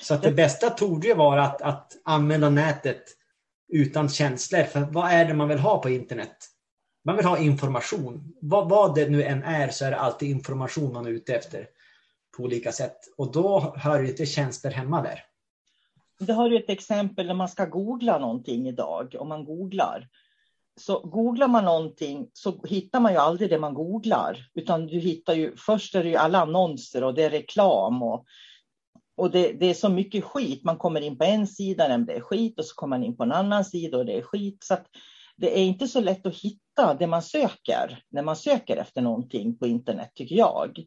Så 0.00 0.14
att 0.14 0.22
det 0.22 0.32
bästa 0.32 0.70
torde 0.70 1.08
ju 1.08 1.14
vara 1.14 1.42
att, 1.42 1.62
att 1.62 1.92
använda 2.04 2.50
nätet 2.50 3.02
utan 3.68 4.08
känslor. 4.08 4.62
För 4.62 4.80
vad 4.80 5.10
är 5.10 5.24
det 5.24 5.34
man 5.34 5.48
vill 5.48 5.58
ha 5.58 5.82
på 5.82 5.90
internet? 5.90 6.36
Man 7.06 7.16
vill 7.16 7.26
ha 7.26 7.38
information. 7.38 8.34
Vad, 8.40 8.68
vad 8.68 8.94
det 8.94 9.08
nu 9.08 9.22
än 9.22 9.42
är 9.42 9.68
så 9.68 9.84
är 9.84 9.90
det 9.90 9.96
alltid 9.96 10.30
information 10.30 10.92
man 10.92 11.06
är 11.06 11.10
ute 11.10 11.34
efter 11.34 11.68
på 12.36 12.42
olika 12.42 12.72
sätt. 12.72 12.96
Och 13.16 13.32
då 13.32 13.74
hör 13.76 14.02
inte 14.02 14.26
tjänster 14.26 14.70
hemma 14.70 15.02
där. 15.02 15.24
Det 16.18 16.32
har 16.32 16.50
du 16.50 16.56
ett 16.56 16.70
exempel 16.70 17.26
när 17.26 17.34
man 17.34 17.48
ska 17.48 17.64
googla 17.64 18.18
någonting 18.18 18.68
idag. 18.68 19.14
Om 19.18 19.28
man 19.28 19.44
googlar. 19.44 20.08
Så 20.80 21.00
googlar 21.00 21.48
man 21.48 21.64
någonting 21.64 22.30
så 22.32 22.66
hittar 22.66 23.00
man 23.00 23.12
ju 23.12 23.18
aldrig 23.18 23.50
det 23.50 23.58
man 23.58 23.74
googlar. 23.74 24.38
Utan 24.54 24.86
du 24.86 24.98
hittar 24.98 25.34
ju, 25.34 25.56
först 25.56 25.94
är 25.94 26.02
det 26.02 26.10
ju 26.10 26.16
alla 26.16 26.38
annonser 26.38 27.04
och 27.04 27.14
det 27.14 27.22
är 27.22 27.30
reklam. 27.30 28.02
Och, 28.02 28.24
och 29.16 29.30
det, 29.30 29.52
det 29.52 29.66
är 29.66 29.74
så 29.74 29.88
mycket 29.88 30.24
skit. 30.24 30.64
Man 30.64 30.76
kommer 30.76 31.00
in 31.00 31.18
på 31.18 31.24
en 31.24 31.46
sida 31.46 31.88
där 31.88 31.98
det 31.98 32.12
är 32.12 32.20
skit 32.20 32.58
och 32.58 32.64
så 32.64 32.74
kommer 32.74 32.96
man 32.96 33.06
in 33.06 33.16
på 33.16 33.22
en 33.22 33.32
annan 33.32 33.64
sida 33.64 33.98
och 33.98 34.06
det 34.06 34.18
är 34.18 34.22
skit. 34.22 34.64
Så 34.64 34.74
att 34.74 34.86
det 35.36 35.58
är 35.58 35.64
inte 35.64 35.88
så 35.88 36.00
lätt 36.00 36.26
att 36.26 36.36
hitta 36.36 36.65
det 36.98 37.06
man 37.06 37.22
söker 37.22 37.98
när 38.10 38.22
man 38.22 38.36
söker 38.36 38.76
efter 38.76 39.02
någonting 39.02 39.58
på 39.58 39.66
internet, 39.66 40.10
tycker 40.14 40.36
jag. 40.36 40.86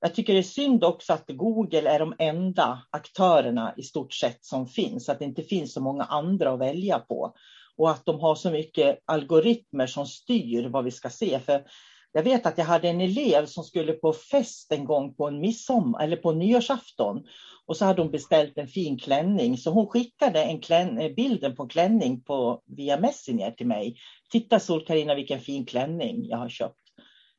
Jag 0.00 0.14
tycker 0.14 0.32
det 0.32 0.38
är 0.38 0.42
synd 0.42 0.84
också 0.84 1.12
att 1.12 1.24
Google 1.28 1.90
är 1.90 1.98
de 1.98 2.14
enda 2.18 2.82
aktörerna 2.90 3.74
i 3.76 3.82
stort 3.82 4.12
sett 4.12 4.44
som 4.44 4.66
finns, 4.66 5.08
att 5.08 5.18
det 5.18 5.24
inte 5.24 5.42
finns 5.42 5.72
så 5.72 5.80
många 5.80 6.04
andra 6.04 6.50
att 6.52 6.60
välja 6.60 6.98
på 6.98 7.34
och 7.76 7.90
att 7.90 8.04
de 8.04 8.20
har 8.20 8.34
så 8.34 8.50
mycket 8.50 8.98
algoritmer 9.04 9.86
som 9.86 10.06
styr 10.06 10.68
vad 10.68 10.84
vi 10.84 10.90
ska 10.90 11.10
se. 11.10 11.38
För 11.38 11.64
jag 12.12 12.22
vet 12.22 12.46
att 12.46 12.58
jag 12.58 12.64
hade 12.64 12.88
en 12.88 13.00
elev 13.00 13.46
som 13.46 13.64
skulle 13.64 13.92
på 13.92 14.12
fest 14.12 14.72
en 14.72 14.84
gång 14.84 15.14
på 15.14 15.26
en 15.26 15.40
midsommar 15.40 16.04
eller 16.04 16.16
på 16.16 16.32
nyårsafton 16.32 17.24
och 17.66 17.76
så 17.76 17.84
hade 17.84 18.02
hon 18.02 18.10
beställt 18.10 18.58
en 18.58 18.68
fin 18.68 18.98
klänning 18.98 19.58
så 19.58 19.70
hon 19.70 19.86
skickade 19.86 20.42
en 20.42 20.60
klän, 20.60 20.98
eh, 20.98 21.12
bilden 21.12 21.56
på 21.56 21.68
klänning 21.68 22.22
på, 22.22 22.62
via 22.66 23.00
Messenger 23.00 23.50
till 23.50 23.66
mig. 23.66 23.96
Titta 24.30 24.60
sol 24.60 24.86
Carina 24.86 25.14
vilken 25.14 25.40
fin 25.40 25.66
klänning 25.66 26.28
jag 26.28 26.38
har 26.38 26.48
köpt. 26.48 26.78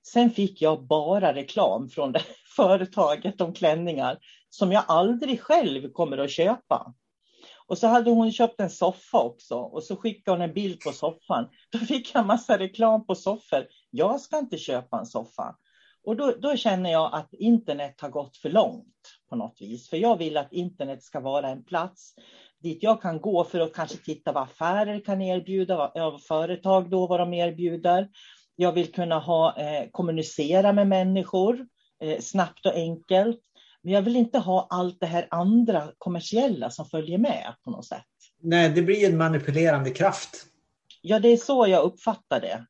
Sen 0.07 0.29
fick 0.29 0.61
jag 0.61 0.87
bara 0.87 1.33
reklam 1.33 1.89
från 1.89 2.11
det 2.11 2.21
företaget 2.55 3.41
om 3.41 3.53
klänningar 3.53 4.17
som 4.49 4.71
jag 4.71 4.83
aldrig 4.87 5.41
själv 5.41 5.91
kommer 5.91 6.17
att 6.17 6.31
köpa. 6.31 6.93
Och 7.67 7.77
så 7.77 7.87
hade 7.87 8.11
hon 8.11 8.31
köpt 8.31 8.59
en 8.59 8.69
soffa 8.69 9.19
också 9.19 9.55
och 9.55 9.83
så 9.83 9.95
skickade 9.95 10.37
hon 10.37 10.49
en 10.49 10.53
bild 10.53 10.79
på 10.79 10.91
soffan. 10.91 11.49
Då 11.71 11.77
fick 11.77 12.15
jag 12.15 12.25
massa 12.25 12.59
reklam 12.59 13.05
på 13.05 13.15
soffor 13.15 13.67
jag 13.95 14.21
ska 14.21 14.39
inte 14.39 14.57
köpa 14.57 14.99
en 14.99 15.05
soffa. 15.05 15.55
Och 16.03 16.15
då, 16.15 16.33
då, 16.41 16.55
känner 16.55 16.91
jag 16.91 17.13
att 17.13 17.33
internet 17.33 18.01
har 18.01 18.09
gått 18.09 18.37
för 18.37 18.49
långt 18.49 19.19
på 19.29 19.35
något 19.35 19.57
vis. 19.59 19.89
För 19.89 19.97
jag 19.97 20.17
vill 20.17 20.37
att 20.37 20.53
internet 20.53 21.03
ska 21.03 21.19
vara 21.19 21.49
en 21.49 21.63
plats 21.63 22.15
dit 22.63 22.83
jag 22.83 23.01
kan 23.01 23.21
gå 23.21 23.43
för 23.43 23.59
att 23.59 23.73
kanske 23.73 23.97
titta 23.97 24.31
vad 24.31 24.43
affärer 24.43 24.99
kan 25.05 25.21
erbjuda, 25.21 25.91
vad 25.95 26.23
företag 26.23 26.89
då 26.89 27.07
vad 27.07 27.19
de 27.19 27.33
erbjuder. 27.33 28.09
Jag 28.55 28.71
vill 28.71 28.91
kunna 28.91 29.19
ha, 29.19 29.57
eh, 29.57 29.89
kommunicera 29.91 30.73
med 30.73 30.87
människor 30.87 31.67
eh, 32.03 32.19
snabbt 32.19 32.65
och 32.65 32.73
enkelt. 32.73 33.39
Men 33.81 33.93
jag 33.93 34.01
vill 34.01 34.15
inte 34.15 34.39
ha 34.39 34.67
allt 34.69 34.99
det 34.99 35.05
här 35.05 35.27
andra 35.31 35.91
kommersiella 35.97 36.69
som 36.69 36.85
följer 36.85 37.17
med 37.17 37.53
på 37.63 37.71
något 37.71 37.85
sätt. 37.85 38.05
Nej, 38.41 38.69
det 38.69 38.81
blir 38.81 39.09
en 39.09 39.17
manipulerande 39.17 39.89
kraft. 39.89 40.45
Ja, 41.01 41.19
det 41.19 41.29
är 41.29 41.37
så 41.37 41.67
jag 41.67 41.83
uppfattar 41.83 42.41
det. 42.41 42.65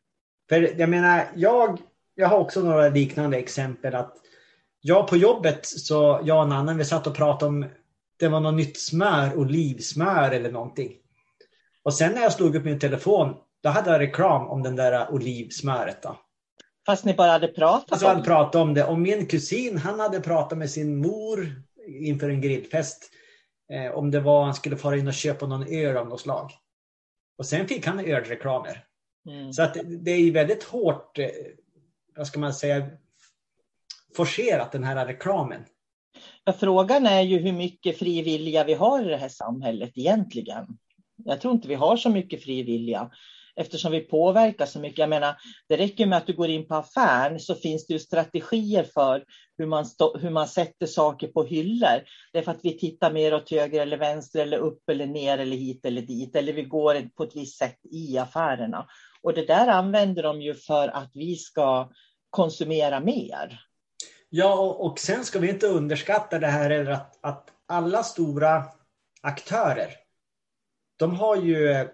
För 0.49 0.79
jag 0.79 0.89
menar, 0.89 1.25
jag, 1.35 1.79
jag 2.15 2.27
har 2.27 2.37
också 2.37 2.61
några 2.61 2.89
liknande 2.89 3.37
exempel. 3.37 3.95
att 3.95 4.15
Jag 4.81 5.07
på 5.07 5.17
jobbet, 5.17 5.65
så 5.65 6.21
jag 6.23 6.37
och 6.37 6.43
en 6.43 6.51
annan, 6.51 6.77
vi 6.77 6.85
satt 6.85 7.07
och 7.07 7.15
pratade 7.15 7.49
om 7.49 7.65
det 8.19 8.27
var 8.27 8.39
något 8.39 8.53
nytt 8.53 8.79
smör, 8.79 9.35
olivsmör 9.35 10.31
eller 10.31 10.51
någonting. 10.51 10.91
Och 11.83 11.93
sen 11.93 12.11
när 12.13 12.21
jag 12.21 12.33
slog 12.33 12.55
upp 12.55 12.65
min 12.65 12.79
telefon, 12.79 13.35
då 13.63 13.69
hade 13.69 13.91
jag 13.91 13.99
reklam 13.99 14.47
om 14.47 14.63
den 14.63 14.75
där 14.75 15.13
olivsmöret. 15.13 16.01
Då. 16.01 16.19
Fast 16.85 17.05
ni 17.05 17.13
bara 17.13 17.31
hade 17.31 17.47
pratat 17.47 17.91
alltså, 17.91 18.07
om 18.07 18.17
det? 18.17 18.23
pratat 18.23 18.55
om 18.55 18.73
det. 18.73 18.85
Och 18.85 18.99
min 18.99 19.25
kusin, 19.25 19.77
han 19.77 19.99
hade 19.99 20.19
pratat 20.19 20.57
med 20.57 20.69
sin 20.69 20.97
mor 20.97 21.63
inför 21.87 22.29
en 22.29 22.41
grillfest. 22.41 23.09
Eh, 23.73 23.91
om 23.91 24.11
det 24.11 24.19
var 24.19 24.43
han 24.43 24.53
skulle 24.53 24.77
fara 24.77 24.97
in 24.97 25.07
och 25.07 25.13
köpa 25.13 25.47
någon 25.47 25.67
öl 25.67 25.97
av 25.97 26.07
något 26.07 26.21
slag. 26.21 26.51
Och 27.37 27.45
sen 27.45 27.67
fick 27.67 27.85
han 27.87 27.99
ölreklamer. 27.99 28.85
Mm. 29.27 29.53
Så 29.53 29.63
att 29.63 29.77
det 30.03 30.11
är 30.11 30.31
väldigt 30.31 30.63
hårt, 30.63 31.19
eh, 31.19 31.27
vad 32.15 32.27
ska 32.27 32.39
man 32.39 32.53
säga, 32.53 32.87
forcerat 34.15 34.71
den 34.71 34.83
här 34.83 35.05
reklamen. 35.05 35.65
Ja, 36.43 36.53
frågan 36.53 37.05
är 37.05 37.21
ju 37.21 37.39
hur 37.39 37.53
mycket 37.53 37.97
frivilliga 37.97 38.63
vi 38.63 38.73
har 38.73 39.05
i 39.05 39.09
det 39.09 39.17
här 39.17 39.29
samhället 39.29 39.91
egentligen. 39.95 40.65
Jag 41.25 41.41
tror 41.41 41.53
inte 41.53 41.67
vi 41.67 41.75
har 41.75 41.97
så 41.97 42.09
mycket 42.09 42.43
frivilliga 42.43 43.11
eftersom 43.55 43.91
vi 43.91 43.99
påverkar 43.99 44.65
så 44.65 44.79
mycket. 44.79 44.97
Jag 44.97 45.09
menar, 45.09 45.35
det 45.67 45.77
räcker 45.77 46.05
med 46.05 46.17
att 46.17 46.27
du 46.27 46.33
går 46.33 46.49
in 46.49 46.67
på 46.67 46.75
affären 46.75 47.39
så 47.39 47.55
finns 47.55 47.87
det 47.87 47.93
ju 47.93 47.99
strategier 47.99 48.83
för 48.83 49.23
hur 49.57 49.65
man, 49.65 49.85
stå, 49.85 50.17
hur 50.17 50.29
man 50.29 50.47
sätter 50.47 50.85
saker 50.85 51.27
på 51.27 51.43
hyllor. 51.43 52.03
Det 52.31 52.39
är 52.39 52.41
för 52.41 52.51
att 52.51 52.65
vi 52.65 52.77
tittar 52.77 53.13
mer 53.13 53.33
åt 53.33 53.51
höger 53.51 53.81
eller 53.81 53.97
vänster 53.97 54.39
eller 54.39 54.57
upp 54.57 54.89
eller 54.89 55.05
ner 55.05 55.37
eller 55.37 55.57
hit 55.57 55.85
eller 55.85 56.01
dit. 56.01 56.35
Eller 56.35 56.53
vi 56.53 56.63
går 56.63 57.09
på 57.15 57.23
ett 57.23 57.35
visst 57.35 57.57
sätt 57.57 57.79
i 57.91 58.17
affärerna. 58.17 58.87
Och 59.23 59.33
det 59.33 59.45
där 59.45 59.67
använder 59.67 60.23
de 60.23 60.41
ju 60.41 60.53
för 60.53 60.87
att 60.87 61.11
vi 61.13 61.35
ska 61.35 61.89
konsumera 62.29 62.99
mer. 62.99 63.59
Ja, 64.29 64.59
och 64.59 64.99
sen 64.99 65.25
ska 65.25 65.39
vi 65.39 65.49
inte 65.49 65.67
underskatta 65.67 66.39
det 66.39 66.47
här 66.47 66.89
att, 66.89 67.19
att 67.21 67.49
alla 67.67 68.03
stora 68.03 68.63
aktörer, 69.21 69.89
de 70.97 71.15
har 71.15 71.35
ju 71.35 71.89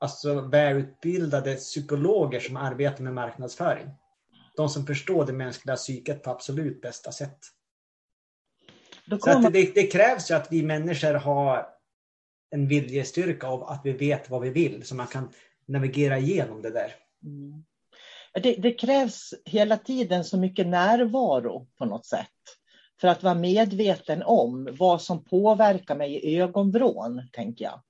alltså 0.00 0.40
välutbildade 0.40 1.54
psykologer 1.54 2.40
som 2.40 2.56
arbetar 2.56 3.04
med 3.04 3.14
marknadsföring. 3.14 3.88
De 4.56 4.68
som 4.68 4.86
förstår 4.86 5.26
det 5.26 5.32
mänskliga 5.32 5.76
psyket 5.76 6.22
på 6.22 6.30
absolut 6.30 6.80
bästa 6.80 7.12
sätt. 7.12 7.38
Kommer... 9.20 9.42
Så 9.42 9.50
det, 9.50 9.74
det, 9.74 9.86
krävs 9.86 10.30
ju 10.30 10.34
att 10.34 10.52
vi 10.52 10.62
människor 10.62 11.14
har 11.14 11.66
en 12.50 12.68
viljestyrka 12.68 13.46
av 13.46 13.64
att 13.64 13.80
vi 13.84 13.92
vet 13.92 14.30
vad 14.30 14.42
vi 14.42 14.50
vill 14.50 14.86
så 14.86 14.94
man 14.94 15.06
kan 15.06 15.28
navigera 15.68 16.18
igenom 16.18 16.62
det 16.62 16.70
där. 16.70 16.94
Mm. 17.24 17.64
Det, 18.42 18.54
det, 18.54 18.72
krävs 18.72 19.34
hela 19.44 19.76
tiden 19.76 20.24
så 20.24 20.38
mycket 20.38 20.66
närvaro 20.66 21.66
på 21.78 21.84
något 21.84 22.06
sätt. 22.06 22.28
För 23.00 23.08
att 23.08 23.22
vara 23.22 23.34
medveten 23.34 24.22
om 24.22 24.68
vad 24.78 25.02
som 25.02 25.24
påverkar 25.24 25.96
mig 25.96 26.14
i 26.14 26.40
ögonvrån, 26.40 27.22
tänker 27.32 27.64
jag. 27.64 27.82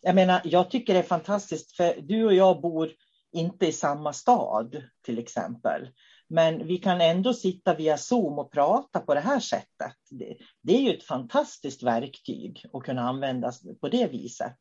Jag 0.00 0.14
menar, 0.14 0.40
jag 0.44 0.70
tycker 0.70 0.94
det 0.94 0.98
är 0.98 1.04
fantastiskt, 1.04 1.76
för 1.76 1.94
du 2.02 2.24
och 2.24 2.34
jag 2.34 2.60
bor 2.60 2.90
inte 3.32 3.66
i 3.66 3.72
samma 3.72 4.12
stad, 4.12 4.82
till 5.04 5.18
exempel. 5.18 5.88
Men 6.28 6.66
vi 6.66 6.78
kan 6.78 7.00
ändå 7.00 7.34
sitta 7.34 7.74
via 7.74 7.96
Zoom 7.96 8.38
och 8.38 8.52
prata 8.52 9.00
på 9.00 9.14
det 9.14 9.20
här 9.20 9.40
sättet. 9.40 9.96
Det, 10.10 10.36
det 10.62 10.76
är 10.76 10.80
ju 10.80 10.94
ett 10.94 11.04
fantastiskt 11.04 11.82
verktyg 11.82 12.64
att 12.72 12.82
kunna 12.82 13.02
användas 13.02 13.62
på 13.80 13.88
det 13.88 14.06
viset. 14.06 14.58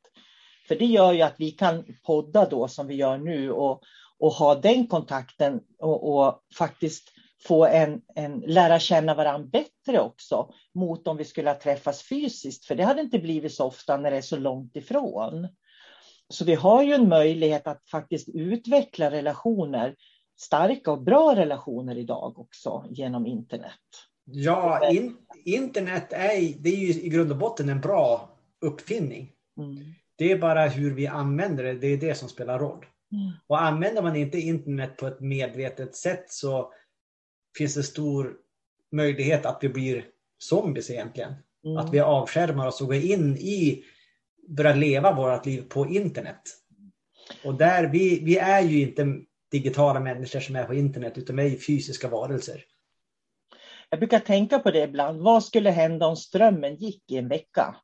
För 0.68 0.76
det 0.76 0.86
gör 0.86 1.14
ju 1.14 1.22
att 1.22 1.36
vi 1.38 1.52
kan 1.52 1.86
podda 2.04 2.50
då 2.50 2.68
som 2.68 2.88
vi 2.88 2.96
gör 2.96 3.18
nu 3.18 3.52
och, 3.52 3.82
och 4.20 4.32
ha 4.32 4.56
den 4.56 4.88
kontakten 4.88 5.62
och, 5.80 6.14
och 6.14 6.44
faktiskt 6.58 7.12
få 7.48 7.66
en, 7.66 8.02
en, 8.16 8.40
lära 8.40 8.80
känna 8.80 9.16
varandra 9.16 9.48
bättre 9.48 10.00
också 10.00 10.54
mot 10.74 11.08
om 11.08 11.18
vi 11.18 11.26
skulle 11.26 11.50
ha 11.50 11.60
träffats 11.60 12.10
fysiskt. 12.10 12.66
För 12.66 12.76
det 12.76 12.84
hade 12.84 13.02
inte 13.02 13.20
blivit 13.20 13.54
så 13.54 13.66
ofta 13.66 13.98
när 13.98 14.12
det 14.12 14.18
är 14.18 14.22
så 14.22 14.38
långt 14.38 14.76
ifrån. 14.76 15.48
Så 16.30 16.46
vi 16.46 16.56
har 16.56 16.84
ju 16.84 16.94
en 16.94 17.10
möjlighet 17.10 17.68
att 17.68 17.90
faktiskt 17.90 18.30
utveckla 18.30 19.12
relationer, 19.12 19.96
starka 20.40 20.92
och 20.92 21.04
bra 21.04 21.36
relationer 21.36 21.98
idag 21.98 22.40
också 22.40 22.86
genom 22.90 23.26
internet. 23.26 23.80
Ja, 24.26 24.90
in, 24.92 25.18
internet 25.46 26.14
är, 26.14 26.64
det 26.64 26.70
är 26.70 26.78
ju 26.78 27.02
i 27.02 27.10
grund 27.10 27.32
och 27.32 27.38
botten 27.38 27.70
en 27.70 27.82
bra 27.82 28.30
uppfinning. 28.62 29.32
Mm. 29.58 29.78
Det 30.22 30.32
är 30.32 30.38
bara 30.38 30.68
hur 30.68 30.94
vi 30.94 31.08
använder 31.08 31.64
det, 31.64 31.74
det 31.74 31.88
är 31.88 31.98
det 31.98 32.16
som 32.16 32.30
spelar 32.30 32.60
roll. 32.60 32.86
Mm. 33.12 33.32
Och 33.48 33.62
använder 33.62 34.02
man 34.02 34.16
inte 34.16 34.40
internet 34.40 34.98
på 34.98 35.08
ett 35.08 35.20
medvetet 35.20 35.96
sätt 35.96 36.26
så 36.28 36.74
finns 37.58 37.76
det 37.76 37.84
stor 37.84 38.34
möjlighet 38.92 39.46
att 39.46 39.58
vi 39.62 39.70
blir 39.70 40.06
zombies 40.38 40.90
egentligen. 40.90 41.34
Mm. 41.66 41.78
Att 41.78 41.94
vi 41.94 42.00
avskärmar 42.00 42.68
oss 42.68 42.82
och 42.82 42.88
går 42.88 42.96
in 42.96 43.38
i, 43.38 43.84
börjar 44.48 44.76
leva 44.76 45.16
vårt 45.16 45.46
liv 45.46 45.62
på 45.70 45.88
internet. 45.88 46.42
Och 47.44 47.56
där, 47.56 47.88
vi, 47.88 48.20
vi 48.24 48.38
är 48.38 48.62
ju 48.62 48.82
inte 48.82 49.16
digitala 49.52 50.00
människor 50.00 50.40
som 50.40 50.56
är 50.56 50.64
på 50.64 50.74
internet 50.74 51.18
utan 51.18 51.36
vi 51.36 51.56
är 51.56 51.60
fysiska 51.60 52.08
varelser. 52.08 52.64
Jag 53.90 54.00
brukar 54.00 54.20
tänka 54.20 54.60
på 54.60 54.72
det 54.72 54.84
ibland. 54.84 55.22
Vad 55.22 55.44
skulle 55.44 55.70
hända 55.70 56.08
om 56.08 56.16
strömmen 56.16 56.76
gick 56.76 57.12
i 57.12 57.18
en 57.18 57.28
vecka? 57.28 57.76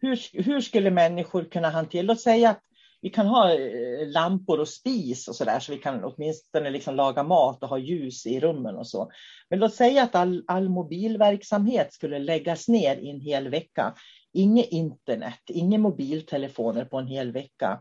Hur, 0.00 0.42
hur 0.42 0.60
skulle 0.60 0.90
människor 0.90 1.44
kunna 1.44 1.70
hantera, 1.70 2.02
låt 2.02 2.20
säga 2.20 2.50
att 2.50 2.62
vi 3.00 3.10
kan 3.10 3.26
ha 3.26 3.52
eh, 3.52 4.08
lampor 4.08 4.60
och 4.60 4.68
spis 4.68 5.28
och 5.28 5.36
så 5.36 5.44
där, 5.44 5.60
så 5.60 5.72
vi 5.72 5.78
kan 5.78 6.04
åtminstone 6.04 6.70
liksom 6.70 6.94
laga 6.94 7.22
mat 7.22 7.62
och 7.62 7.68
ha 7.68 7.78
ljus 7.78 8.26
i 8.26 8.40
rummen 8.40 8.76
och 8.76 8.86
så. 8.86 9.10
Men 9.50 9.58
låt 9.58 9.74
säga 9.74 10.02
att 10.02 10.14
all, 10.14 10.44
all 10.46 10.68
mobilverksamhet 10.68 11.92
skulle 11.92 12.18
läggas 12.18 12.68
ner 12.68 12.96
i 12.96 13.10
en 13.10 13.20
hel 13.20 13.48
vecka. 13.48 13.94
Inget 14.32 14.68
internet, 14.68 15.40
inga 15.48 15.78
mobiltelefoner 15.78 16.84
på 16.84 16.98
en 16.98 17.06
hel 17.06 17.32
vecka. 17.32 17.80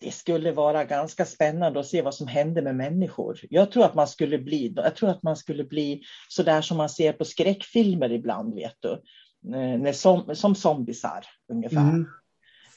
Det 0.00 0.10
skulle 0.10 0.52
vara 0.52 0.84
ganska 0.84 1.24
spännande 1.24 1.80
att 1.80 1.86
se 1.86 2.02
vad 2.02 2.14
som 2.14 2.26
händer 2.26 2.62
med 2.62 2.76
människor. 2.76 3.40
Jag 3.50 3.70
tror 3.70 3.84
att 3.84 3.94
man 3.94 4.08
skulle 4.08 4.38
bli, 4.38 4.72
jag 4.76 4.96
tror 4.96 5.10
att 5.10 5.22
man 5.22 5.36
skulle 5.36 5.64
bli 5.64 6.02
så 6.28 6.42
där 6.42 6.62
som 6.62 6.76
man 6.76 6.88
ser 6.88 7.12
på 7.12 7.24
skräckfilmer 7.24 8.12
ibland, 8.12 8.54
vet 8.54 8.76
du. 8.80 9.02
Eh, 9.46 9.78
när 9.78 9.92
som, 9.92 10.36
som 10.36 10.54
zombisar 10.54 11.26
ungefär. 11.48 11.80
Mm. 11.80 12.06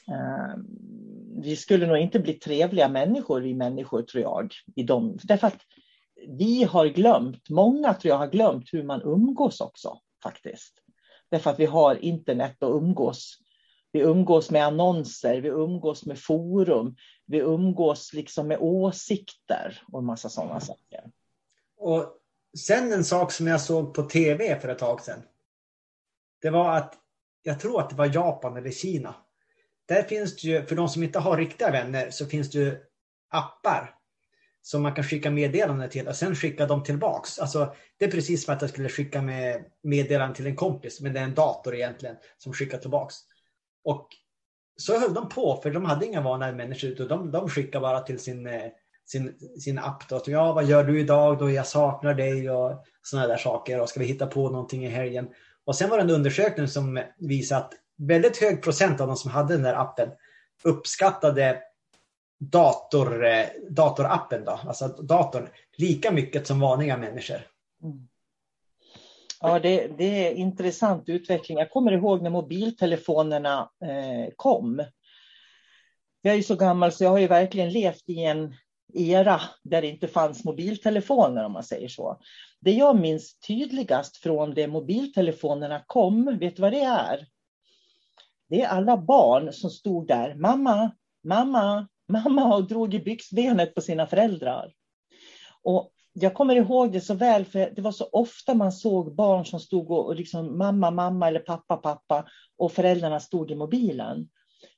Uh, 0.08 0.56
vi 1.42 1.56
skulle 1.56 1.86
nog 1.86 1.98
inte 1.98 2.18
bli 2.18 2.32
trevliga 2.32 2.88
människor, 2.88 3.40
vi 3.40 3.54
människor 3.54 4.02
tror 4.02 4.22
jag. 4.22 4.54
I 4.76 4.82
dem. 4.82 5.18
Därför 5.22 5.46
att 5.46 5.60
vi 6.28 6.64
har 6.64 6.86
glömt, 6.86 7.48
många 7.48 7.94
tror 7.94 8.10
jag 8.10 8.18
har 8.18 8.26
glömt 8.26 8.72
hur 8.72 8.82
man 8.82 9.02
umgås 9.02 9.60
också 9.60 9.98
faktiskt. 10.22 10.74
Därför 11.30 11.50
att 11.50 11.60
vi 11.60 11.66
har 11.66 11.94
internet 11.94 12.62
och 12.62 12.76
umgås. 12.76 13.38
Vi 13.92 14.00
umgås 14.00 14.50
med 14.50 14.66
annonser, 14.66 15.40
vi 15.40 15.48
umgås 15.48 16.06
med 16.06 16.18
forum, 16.18 16.96
vi 17.26 17.38
umgås 17.38 18.12
liksom 18.12 18.48
med 18.48 18.58
åsikter 18.60 19.82
och 19.92 20.04
massa 20.04 20.28
sådana 20.28 20.60
saker. 20.60 21.10
Och 21.76 22.04
sen 22.58 22.92
en 22.92 23.04
sak 23.04 23.32
som 23.32 23.46
jag 23.46 23.60
såg 23.60 23.94
på 23.94 24.02
tv 24.02 24.60
för 24.60 24.68
ett 24.68 24.78
tag 24.78 25.00
sedan. 25.00 25.22
Det 26.42 26.50
var 26.50 26.76
att, 26.76 26.94
jag 27.42 27.60
tror 27.60 27.80
att 27.80 27.90
det 27.90 27.96
var 27.96 28.14
Japan 28.14 28.56
eller 28.56 28.70
Kina 28.70 29.14
där 29.90 30.02
finns 30.02 30.36
det 30.36 30.48
ju, 30.48 30.66
för 30.66 30.76
de 30.76 30.88
som 30.88 31.02
inte 31.02 31.18
har 31.18 31.36
riktiga 31.36 31.70
vänner, 31.70 32.10
så 32.10 32.26
finns 32.26 32.50
det 32.50 32.58
ju 32.58 32.76
appar 33.30 33.94
som 34.62 34.82
man 34.82 34.94
kan 34.94 35.04
skicka 35.04 35.30
meddelanden 35.30 35.90
till 35.90 36.08
och 36.08 36.16
sen 36.16 36.36
skicka 36.36 36.66
dem 36.66 36.82
tillbaks. 36.82 37.38
Alltså, 37.38 37.74
det 37.98 38.04
är 38.04 38.10
precis 38.10 38.44
som 38.44 38.54
att 38.54 38.60
jag 38.60 38.70
skulle 38.70 38.88
skicka 38.88 39.22
med 39.22 39.64
meddelanden 39.82 40.36
till 40.36 40.46
en 40.46 40.56
kompis, 40.56 41.00
men 41.00 41.12
det 41.12 41.20
är 41.20 41.24
en 41.24 41.34
dator 41.34 41.74
egentligen 41.74 42.16
som 42.38 42.52
skickar 42.52 42.78
tillbaks. 42.78 43.14
Och 43.84 44.08
så 44.76 44.98
höll 44.98 45.14
de 45.14 45.28
på, 45.28 45.60
för 45.62 45.70
de 45.70 45.84
hade 45.84 46.06
inga 46.06 46.20
vana 46.20 46.52
människor, 46.52 46.90
utan 46.90 47.08
de, 47.08 47.30
de 47.30 47.48
skickade 47.48 47.82
bara 47.82 48.00
till 48.00 48.18
sin, 48.18 48.46
eh, 48.46 48.70
sin, 49.06 49.38
sin 49.60 49.78
app. 49.78 50.08
Då. 50.08 50.20
Ja, 50.26 50.52
vad 50.52 50.64
gör 50.64 50.84
du 50.84 51.00
idag? 51.00 51.38
Då? 51.38 51.50
Jag 51.50 51.66
saknar 51.66 52.14
dig 52.14 52.50
och 52.50 52.84
sådana 53.02 53.28
där 53.28 53.36
saker. 53.36 53.80
Och 53.80 53.88
ska 53.88 54.00
vi 54.00 54.06
hitta 54.06 54.26
på 54.26 54.50
någonting 54.50 54.84
i 54.84 54.88
helgen? 54.88 55.28
Och 55.64 55.76
sen 55.76 55.90
var 55.90 55.96
det 55.96 56.02
en 56.02 56.10
undersökning 56.10 56.68
som 56.68 57.02
visade 57.18 57.60
att 57.60 57.72
väldigt 57.96 58.36
hög 58.36 58.62
procent 58.62 59.00
av 59.00 59.06
de 59.06 59.16
som 59.16 59.30
hade 59.30 59.54
den 59.54 59.62
där 59.62 59.74
appen 59.74 60.10
uppskattade 60.64 61.62
dator, 62.40 63.26
eh, 63.26 63.46
datorappen, 63.70 64.44
då, 64.44 64.60
alltså 64.66 64.88
datorn, 64.88 65.48
lika 65.76 66.12
mycket 66.12 66.46
som 66.46 66.60
vanliga 66.60 66.96
människor. 66.96 67.40
Mm. 67.82 68.08
Ja, 69.40 69.58
det, 69.58 69.88
det, 69.98 70.26
är 70.26 70.32
intressant 70.32 71.08
utveckling. 71.08 71.58
Jag 71.58 71.70
kommer 71.70 71.92
ihåg 71.92 72.22
när 72.22 72.30
mobiltelefonerna 72.30 73.70
eh, 73.84 74.32
kom. 74.36 74.84
Jag 76.22 76.32
är 76.32 76.36
ju 76.36 76.42
så 76.42 76.56
gammal 76.56 76.92
så 76.92 77.04
jag 77.04 77.10
har 77.10 77.18
ju 77.18 77.26
verkligen 77.26 77.72
levt 77.72 78.08
i 78.08 78.24
en 78.24 78.54
era 78.94 79.40
där 79.62 79.82
det 79.82 79.88
inte 79.88 80.08
fanns 80.08 80.44
mobiltelefoner 80.44 81.44
om 81.44 81.52
man 81.52 81.64
säger 81.64 81.88
så. 81.88 82.20
Det 82.60 82.72
jag 82.72 83.00
minns 83.00 83.38
tydligast 83.38 84.16
från 84.16 84.54
det 84.54 84.66
mobiltelefonerna 84.66 85.84
kom, 85.86 86.38
vet 86.38 86.56
du 86.56 86.62
vad 86.62 86.72
det 86.72 86.82
är? 86.82 87.26
Det 88.48 88.62
är 88.62 88.68
alla 88.68 88.96
barn 88.96 89.52
som 89.52 89.70
stod 89.70 90.06
där, 90.06 90.34
mamma, 90.34 90.90
mamma, 91.24 91.88
mamma 92.08 92.54
och 92.56 92.68
drog 92.68 92.94
i 92.94 92.98
byxbenet 92.98 93.74
på 93.74 93.80
sina 93.80 94.06
föräldrar. 94.06 94.72
Och 95.62 95.92
jag 96.12 96.34
kommer 96.34 96.56
ihåg 96.56 96.92
det 96.92 97.00
så 97.00 97.14
väl, 97.14 97.44
för 97.44 97.70
det 97.76 97.82
var 97.82 97.92
så 97.92 98.08
ofta 98.12 98.54
man 98.54 98.72
såg 98.72 99.14
barn 99.14 99.46
som 99.46 99.60
stod 99.60 99.90
och, 99.90 100.06
och 100.06 100.16
liksom 100.16 100.58
mamma, 100.58 100.90
mamma 100.90 101.28
eller 101.28 101.40
pappa, 101.40 101.76
pappa 101.76 102.28
och 102.56 102.72
föräldrarna 102.72 103.20
stod 103.20 103.50
i 103.50 103.54
mobilen. 103.54 104.28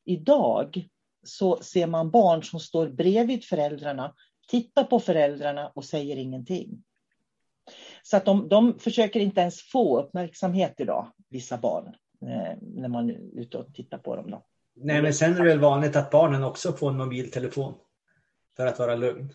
Idag 0.04 0.88
så 1.24 1.56
ser 1.56 1.86
man 1.86 2.10
barn 2.10 2.42
som 2.42 2.60
står 2.60 2.88
bredvid 2.88 3.44
föräldrarna, 3.44 4.14
tittar 4.48 4.84
på 4.84 5.00
föräldrarna 5.00 5.68
och 5.68 5.84
säger 5.84 6.16
ingenting. 6.16 6.82
Så 8.02 8.16
att 8.16 8.24
de, 8.24 8.48
de 8.48 8.78
försöker 8.78 9.20
inte 9.20 9.40
ens 9.40 9.62
få 9.62 10.00
uppmärksamhet 10.00 10.74
idag, 10.78 11.06
vissa 11.28 11.58
barn, 11.58 11.86
eh, 12.22 12.56
när 12.60 12.88
man 12.88 13.10
är 13.10 13.40
ute 13.40 13.58
och 13.58 13.74
tittar 13.74 13.98
på 13.98 14.16
dem. 14.16 14.30
Då. 14.30 14.44
Nej, 14.74 15.02
men 15.02 15.14
sen 15.14 15.32
är 15.32 15.38
det 15.38 15.48
väl 15.48 15.58
vanligt 15.58 15.96
att 15.96 16.10
barnen 16.10 16.44
också 16.44 16.72
får 16.72 16.90
en 16.90 16.96
mobiltelefon 16.96 17.74
för 18.56 18.66
att 18.66 18.78
vara 18.78 18.94
lugn. 18.94 19.32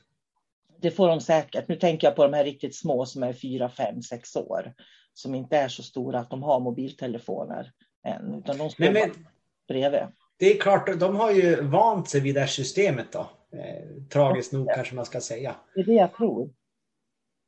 Det 0.81 0.91
får 0.91 1.07
de 1.07 1.21
säkert. 1.21 1.67
Nu 1.67 1.75
tänker 1.75 2.07
jag 2.07 2.15
på 2.15 2.23
de 2.23 2.33
här 2.33 2.43
riktigt 2.43 2.75
små 2.75 3.05
som 3.05 3.23
är 3.23 3.33
fyra, 3.33 3.69
fem, 3.69 4.01
sex 4.01 4.35
år. 4.35 4.73
Som 5.13 5.35
inte 5.35 5.57
är 5.57 5.67
så 5.67 5.83
stora 5.83 6.19
att 6.19 6.29
de 6.29 6.43
har 6.43 6.59
mobiltelefoner 6.59 7.71
än. 8.07 8.35
Utan 8.35 8.57
de 8.57 8.69
står 8.69 8.83
Nej, 8.83 8.93
men... 8.93 9.25
bredvid. 9.67 10.01
Det 10.39 10.51
är 10.51 10.59
klart, 10.59 10.99
de 10.99 11.15
har 11.15 11.31
ju 11.31 11.61
vant 11.61 12.09
sig 12.09 12.21
vid 12.21 12.35
det 12.35 12.39
här 12.39 12.47
systemet 12.47 13.11
då. 13.11 13.29
Eh, 13.51 14.03
tragiskt 14.09 14.53
nog 14.53 14.69
kanske 14.75 14.95
man 14.95 15.05
ska 15.05 15.21
säga. 15.21 15.55
Det 15.75 15.81
är 15.81 15.85
det 15.85 15.93
jag 15.93 16.13
tror. 16.13 16.49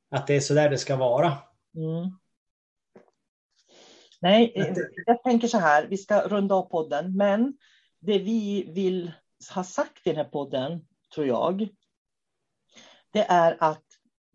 Att 0.09 0.27
det 0.27 0.35
är 0.35 0.39
så 0.39 0.53
där 0.53 0.69
det 0.69 0.77
ska 0.77 0.95
vara. 0.95 1.37
Mm. 1.75 2.11
Nej, 4.21 4.53
det... 4.55 4.89
jag 5.05 5.23
tänker 5.23 5.47
så 5.47 5.57
här, 5.57 5.87
vi 5.87 5.97
ska 5.97 6.21
runda 6.21 6.55
av 6.55 6.69
podden, 6.69 7.17
men 7.17 7.57
det 7.99 8.19
vi 8.19 8.71
vill 8.73 9.11
ha 9.55 9.63
sagt 9.63 10.07
i 10.07 10.09
den 10.09 10.17
här 10.17 10.31
podden, 10.31 10.85
tror 11.13 11.27
jag, 11.27 11.69
det 13.11 13.25
är 13.29 13.57
att 13.59 13.85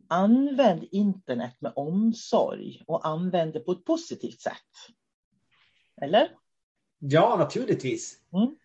använd 0.08 0.88
internet 0.90 1.56
med 1.60 1.72
omsorg 1.76 2.82
och 2.86 3.06
använd 3.06 3.52
det 3.52 3.60
på 3.60 3.72
ett 3.72 3.84
positivt 3.84 4.40
sätt. 4.40 4.54
Eller? 6.02 6.28
Ja, 6.98 7.36
naturligtvis. 7.38 8.18
Mm. 8.32 8.56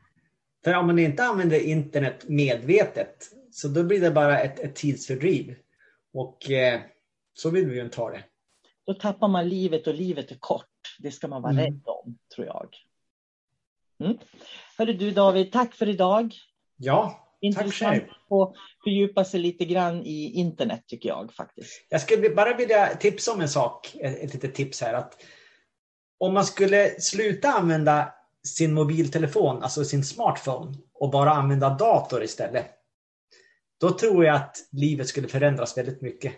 För 0.64 0.74
om 0.74 0.88
man 0.88 1.00
inte 1.00 1.24
använder 1.24 1.60
internet 1.60 2.30
medvetet 2.30 3.32
så 3.52 3.68
då 3.68 3.84
blir 3.84 4.02
det 4.02 4.12
bara 4.12 4.40
ett, 4.40 4.60
ett 4.60 4.76
tidsfördriv. 4.76 5.56
Och 6.14 6.52
eh, 6.52 6.82
så 7.40 7.50
vill 7.50 7.68
vi 7.68 7.76
ju 7.76 7.82
inte 7.82 8.02
ha 8.02 8.10
det. 8.10 8.24
Då 8.86 8.94
tappar 8.94 9.28
man 9.28 9.50
livet 9.50 9.88
och 9.88 9.94
livet 9.94 10.32
är 10.32 10.38
kort. 10.40 10.66
Det 11.00 11.12
ska 11.12 11.28
man 11.28 11.42
vara 11.42 11.52
mm. 11.52 11.66
rädd 11.66 11.82
om, 11.86 12.18
tror 12.36 12.48
jag. 12.48 12.76
Mm. 14.04 14.18
Hörru 14.78 14.94
du 14.94 15.12
David, 15.12 15.52
tack 15.52 15.74
för 15.74 15.90
idag. 15.90 16.34
Ja, 16.78 17.26
Intressant 17.42 17.80
tack 17.80 17.90
själv. 17.90 18.42
att 18.42 18.56
fördjupa 18.84 19.26
sig 19.26 19.40
lite 19.40 19.66
grann 19.66 20.06
i 20.06 20.32
internet 20.34 20.84
tycker 20.88 21.10
jag 21.10 21.34
faktiskt. 21.34 21.86
Jag 21.90 22.02
skulle 22.02 22.30
bara 22.30 22.58
vilja 22.58 22.96
tipsa 22.96 23.34
om 23.34 23.42
en 23.42 23.50
sak, 23.50 23.96
ett 24.00 24.34
litet 24.34 24.56
tips 24.56 24.82
här. 24.82 24.94
Att 24.94 25.22
om 26.18 26.34
man 26.34 26.46
skulle 26.46 27.02
sluta 27.02 27.50
använda 27.50 28.14
sin 28.48 28.74
mobiltelefon, 28.74 29.64
alltså 29.64 29.86
sin 29.86 30.04
smartphone 30.04 30.78
och 30.94 31.12
bara 31.12 31.32
använda 31.32 31.70
dator 31.70 32.24
istället. 32.24 32.66
Då 33.80 33.92
tror 33.92 34.26
jag 34.26 34.36
att 34.36 34.58
livet 34.72 35.08
skulle 35.08 35.28
förändras 35.28 35.78
väldigt 35.78 36.02
mycket. 36.02 36.34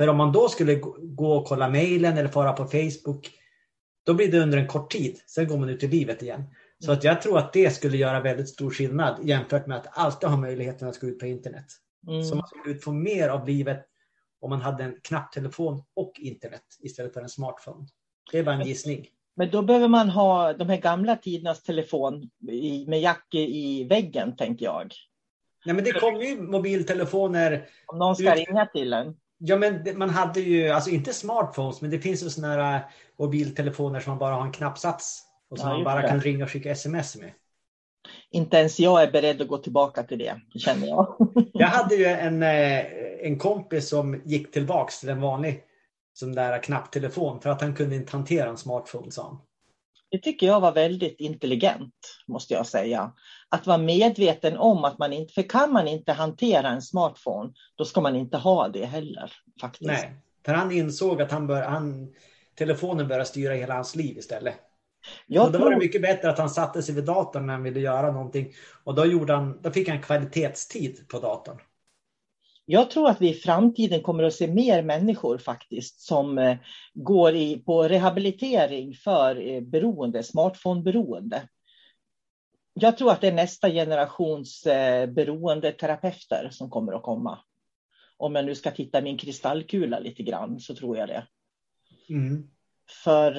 För 0.00 0.08
om 0.08 0.16
man 0.16 0.32
då 0.32 0.48
skulle 0.48 0.74
gå 1.02 1.32
och 1.32 1.46
kolla 1.46 1.68
mejlen 1.68 2.18
eller 2.18 2.28
fara 2.28 2.52
på 2.52 2.64
Facebook, 2.64 3.30
då 4.06 4.14
blir 4.14 4.32
det 4.32 4.40
under 4.40 4.58
en 4.58 4.66
kort 4.66 4.90
tid. 4.90 5.20
Sen 5.26 5.48
går 5.48 5.58
man 5.58 5.68
ut 5.68 5.82
i 5.82 5.88
livet 5.88 6.22
igen. 6.22 6.44
Så 6.78 6.92
att 6.92 7.04
jag 7.04 7.22
tror 7.22 7.38
att 7.38 7.52
det 7.52 7.70
skulle 7.70 7.96
göra 7.96 8.20
väldigt 8.20 8.48
stor 8.48 8.70
skillnad 8.70 9.20
jämfört 9.22 9.66
med 9.66 9.76
att 9.76 9.98
alltid 9.98 10.28
ha 10.28 10.36
möjligheten 10.36 10.88
att 10.88 11.00
gå 11.00 11.06
ut 11.06 11.18
på 11.18 11.26
internet. 11.26 11.64
Mm. 12.08 12.24
Så 12.24 12.36
man 12.36 12.46
skulle 12.46 12.74
få 12.74 12.92
mer 12.92 13.28
av 13.28 13.48
livet 13.48 13.86
om 14.40 14.50
man 14.50 14.60
hade 14.60 14.84
en 14.84 14.96
knapptelefon 15.02 15.82
och 15.96 16.12
internet 16.18 16.64
istället 16.78 17.14
för 17.14 17.20
en 17.20 17.28
smartphone. 17.28 17.86
Det 18.32 18.38
är 18.38 18.44
bara 18.44 18.54
en 18.54 18.66
gissning. 18.66 19.06
Men 19.36 19.50
då 19.50 19.62
behöver 19.62 19.88
man 19.88 20.08
ha 20.08 20.52
de 20.52 20.68
här 20.68 20.80
gamla 20.80 21.16
tidernas 21.16 21.62
telefon 21.62 22.30
med 22.86 23.00
jack 23.00 23.34
i 23.34 23.84
väggen, 23.84 24.36
tänker 24.36 24.64
jag. 24.64 24.92
Nej, 25.64 25.74
men 25.74 25.84
det 25.84 25.92
kom 25.92 26.20
ju 26.20 26.42
mobiltelefoner. 26.42 27.68
Om 27.86 27.98
någon 27.98 28.16
ska 28.16 28.32
ut... 28.32 28.48
ringa 28.48 28.66
till 28.66 28.92
en. 28.92 29.16
Ja, 29.42 29.56
men 29.56 29.98
man 29.98 30.10
hade 30.10 30.40
ju, 30.40 30.68
alltså 30.68 30.90
inte 30.90 31.12
smartphones, 31.12 31.80
men 31.80 31.90
det 31.90 31.98
finns 31.98 32.22
ju 32.22 32.30
sådana 32.30 32.62
här 32.62 32.90
mobiltelefoner 33.18 34.00
som 34.00 34.10
man 34.10 34.18
bara 34.18 34.34
har 34.34 34.46
en 34.46 34.52
knappsats 34.52 35.22
och 35.50 35.58
som 35.58 35.68
ja, 35.68 35.74
man 35.74 35.84
bara 35.84 36.02
det. 36.02 36.08
kan 36.08 36.20
ringa 36.20 36.44
och 36.44 36.50
skicka 36.50 36.70
sms 36.70 37.16
med. 37.16 37.32
Inte 38.30 38.56
ens 38.56 38.80
jag 38.80 39.02
är 39.02 39.10
beredd 39.10 39.42
att 39.42 39.48
gå 39.48 39.58
tillbaka 39.58 40.02
till 40.02 40.18
det, 40.18 40.40
känner 40.58 40.86
jag. 40.86 41.16
jag 41.52 41.66
hade 41.66 41.94
ju 41.94 42.04
en, 42.04 42.42
eh, 42.42 42.84
en 43.22 43.38
kompis 43.38 43.88
som 43.88 44.22
gick 44.24 44.52
tillbaks 44.52 45.00
till 45.00 45.08
en 45.08 45.20
vanlig 45.20 45.62
sån 46.12 46.32
där 46.32 46.62
knapptelefon 46.62 47.40
för 47.40 47.50
att 47.50 47.60
han 47.60 47.74
kunde 47.74 47.96
inte 47.96 48.12
hantera 48.12 48.48
en 48.48 48.56
smartphone, 48.56 49.10
sa 49.10 49.22
han. 49.22 49.38
Det 50.10 50.18
tycker 50.18 50.46
jag 50.46 50.60
var 50.60 50.72
väldigt 50.72 51.20
intelligent, 51.20 51.94
måste 52.26 52.54
jag 52.54 52.66
säga. 52.66 53.12
Att 53.48 53.66
vara 53.66 53.78
medveten 53.78 54.56
om 54.56 54.84
att 54.84 54.98
man 54.98 55.12
inte, 55.12 55.32
för 55.32 55.42
kan 55.42 55.72
man 55.72 55.88
inte 55.88 56.12
hantera 56.12 56.68
en 56.68 56.82
smartphone, 56.82 57.52
då 57.76 57.84
ska 57.84 58.00
man 58.00 58.16
inte 58.16 58.36
ha 58.36 58.68
det 58.68 58.84
heller. 58.84 59.32
faktiskt. 59.60 59.86
Nej, 59.90 60.14
för 60.44 60.54
han 60.54 60.72
insåg 60.72 61.22
att 61.22 61.30
han 61.30 61.46
bör, 61.46 61.62
han, 61.62 62.14
telefonen 62.54 63.08
började 63.08 63.24
styra 63.24 63.54
hela 63.54 63.74
hans 63.74 63.96
liv 63.96 64.18
istället. 64.18 64.54
Jag 65.26 65.46
och 65.46 65.52
då 65.52 65.58
tror... 65.58 65.64
var 65.64 65.74
det 65.74 65.78
mycket 65.78 66.02
bättre 66.02 66.30
att 66.30 66.38
han 66.38 66.50
satte 66.50 66.82
sig 66.82 66.94
vid 66.94 67.04
datorn 67.04 67.46
när 67.46 67.52
han 67.52 67.62
ville 67.62 67.80
göra 67.80 68.12
någonting. 68.12 68.52
Och 68.84 68.94
då, 68.94 69.06
gjorde 69.06 69.32
han, 69.32 69.62
då 69.62 69.70
fick 69.70 69.88
han 69.88 70.02
kvalitetstid 70.02 71.08
på 71.08 71.20
datorn. 71.20 71.60
Jag 72.72 72.90
tror 72.90 73.08
att 73.08 73.20
vi 73.20 73.28
i 73.28 73.34
framtiden 73.34 74.02
kommer 74.02 74.22
att 74.22 74.34
se 74.34 74.46
mer 74.46 74.82
människor 74.82 75.38
faktiskt 75.38 76.00
som 76.00 76.38
eh, 76.38 76.56
går 76.94 77.34
i, 77.34 77.56
på 77.58 77.82
rehabilitering 77.82 78.94
för 78.94 79.48
eh, 79.48 79.60
beroende, 79.60 80.22
smartphone-beroende. 80.22 81.48
Jag 82.74 82.98
tror 82.98 83.10
att 83.10 83.20
det 83.20 83.28
är 83.28 83.32
nästa 83.32 83.70
generations 83.70 84.66
eh, 84.66 85.06
beroendeterapeuter 85.06 86.48
som 86.50 86.70
kommer 86.70 86.92
att 86.92 87.02
komma. 87.02 87.38
Om 88.16 88.34
jag 88.34 88.44
nu 88.44 88.54
ska 88.54 88.70
titta 88.70 88.98
i 88.98 89.02
min 89.02 89.18
kristallkula 89.18 89.98
lite 89.98 90.22
grann 90.22 90.60
så 90.60 90.74
tror 90.74 90.96
jag 90.96 91.08
det. 91.08 91.26
Mm. 92.08 92.50
För 93.04 93.32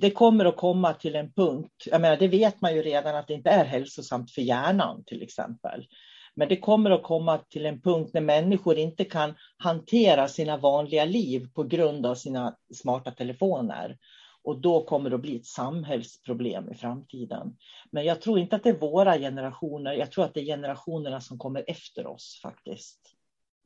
det 0.00 0.10
kommer 0.10 0.44
att 0.44 0.56
komma 0.56 0.94
till 0.94 1.14
en 1.14 1.32
punkt, 1.32 1.84
jag 1.86 2.00
menar 2.00 2.16
det 2.16 2.28
vet 2.28 2.60
man 2.60 2.74
ju 2.74 2.82
redan 2.82 3.16
att 3.16 3.28
det 3.28 3.34
inte 3.34 3.50
är 3.50 3.64
hälsosamt 3.64 4.30
för 4.30 4.42
hjärnan 4.42 5.04
till 5.04 5.22
exempel. 5.22 5.86
Men 6.34 6.48
det 6.48 6.56
kommer 6.56 6.90
att 6.90 7.02
komma 7.02 7.38
till 7.38 7.66
en 7.66 7.80
punkt 7.80 8.10
när 8.14 8.20
människor 8.20 8.78
inte 8.78 9.04
kan 9.04 9.34
hantera 9.56 10.28
sina 10.28 10.56
vanliga 10.56 11.04
liv 11.04 11.48
på 11.54 11.62
grund 11.62 12.06
av 12.06 12.14
sina 12.14 12.56
smarta 12.74 13.10
telefoner. 13.10 13.98
Och 14.44 14.60
då 14.60 14.84
kommer 14.84 15.10
det 15.10 15.16
att 15.16 15.22
bli 15.22 15.36
ett 15.36 15.46
samhällsproblem 15.46 16.72
i 16.72 16.74
framtiden. 16.74 17.56
Men 17.90 18.04
jag 18.04 18.20
tror 18.20 18.38
inte 18.38 18.56
att 18.56 18.62
det 18.62 18.68
är 18.68 18.78
våra 18.78 19.18
generationer. 19.18 19.92
Jag 19.92 20.12
tror 20.12 20.24
att 20.24 20.34
det 20.34 20.40
är 20.40 20.44
generationerna 20.44 21.20
som 21.20 21.38
kommer 21.38 21.64
efter 21.66 22.06
oss 22.06 22.40
faktiskt. 22.42 22.98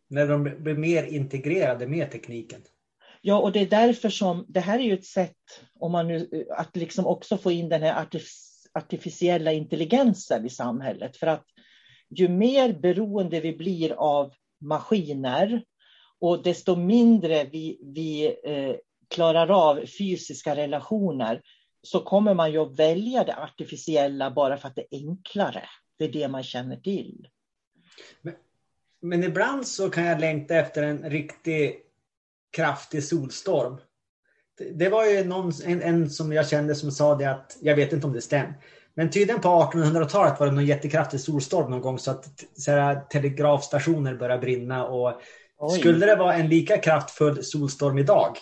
När 0.09 0.29
de 0.29 0.43
blir 0.43 0.75
mer 0.75 1.05
integrerade 1.05 1.87
med 1.87 2.11
tekniken. 2.11 2.61
Ja, 3.21 3.39
och 3.41 3.53
det 3.53 3.61
är 3.61 3.67
därför 3.67 4.09
som 4.09 4.45
det 4.49 4.61
här 4.61 4.79
är 4.79 4.83
ju 4.83 4.95
ett 4.95 5.05
sätt 5.05 5.37
om 5.81 5.93
man 5.93 6.09
nu, 6.09 6.47
att 6.51 6.77
liksom 6.77 7.07
också 7.07 7.39
få 7.39 7.51
in 7.51 7.69
den 7.69 7.83
här 7.83 8.07
artificiella 8.73 9.53
intelligensen 9.53 10.47
i 10.47 10.51
samhället. 10.51 11.17
För 11.17 11.27
att 11.27 11.45
ju 12.11 12.29
mer 12.29 12.73
beroende 12.73 13.41
vi 13.41 13.57
blir 13.57 13.93
av 13.93 14.33
maskiner 14.61 15.63
och 16.21 16.43
desto 16.43 16.77
mindre 16.77 17.45
vi, 17.45 17.81
vi 17.83 18.37
eh, 18.45 18.77
klarar 19.09 19.71
av 19.71 19.87
fysiska 19.99 20.57
relationer 20.57 21.43
så 21.83 22.01
kommer 22.01 22.35
man 22.35 22.53
ju 22.53 22.59
att 22.59 22.79
välja 22.79 23.25
det 23.25 23.37
artificiella 23.37 24.31
bara 24.31 24.57
för 24.57 24.69
att 24.69 24.75
det 24.75 24.87
är 24.91 24.99
enklare. 24.99 25.63
Det 25.99 26.05
är 26.05 26.13
det 26.13 26.29
man 26.29 26.43
känner 26.43 26.77
till. 26.77 27.29
Men, 28.23 28.35
men 29.01 29.25
ibland 29.25 29.67
så 29.67 29.91
kan 29.91 30.05
jag 30.05 30.21
längta 30.21 30.55
efter 30.55 30.83
en 30.83 31.11
riktig 31.11 31.81
kraftig 32.57 33.05
solstorm. 33.05 33.77
Det, 34.59 34.65
det 34.65 34.89
var 34.89 35.07
ju 35.07 35.25
någon, 35.25 35.53
en, 35.65 35.83
en, 35.83 36.11
som 36.11 36.33
jag 36.33 36.49
kände 36.49 36.75
som 36.75 36.91
sa 36.91 37.15
det 37.15 37.31
att, 37.31 37.57
jag 37.61 37.77
vet 37.77 37.93
inte 37.93 38.07
om 38.07 38.13
det 38.13 38.21
stämmer, 38.21 38.55
men 38.97 39.11
tydligen 39.11 39.41
på 39.41 39.49
1800-talet 39.49 40.41
var 40.41 40.47
det 40.47 40.53
någon 40.53 40.67
jättekraftig 40.67 41.21
solstorm 41.21 41.71
någon 41.71 41.81
gång 41.81 41.99
så 41.99 42.11
att 42.11 42.45
så 42.57 42.71
här, 42.71 43.01
telegrafstationer 43.01 44.15
började 44.15 44.41
brinna. 44.41 44.87
Och 44.87 45.21
Oj. 45.59 45.79
skulle 45.79 46.07
det 46.07 46.17
vara 46.17 46.35
en 46.35 46.49
lika 46.49 46.79
kraftfull 46.79 47.45
solstorm 47.45 47.99
idag 47.99 48.39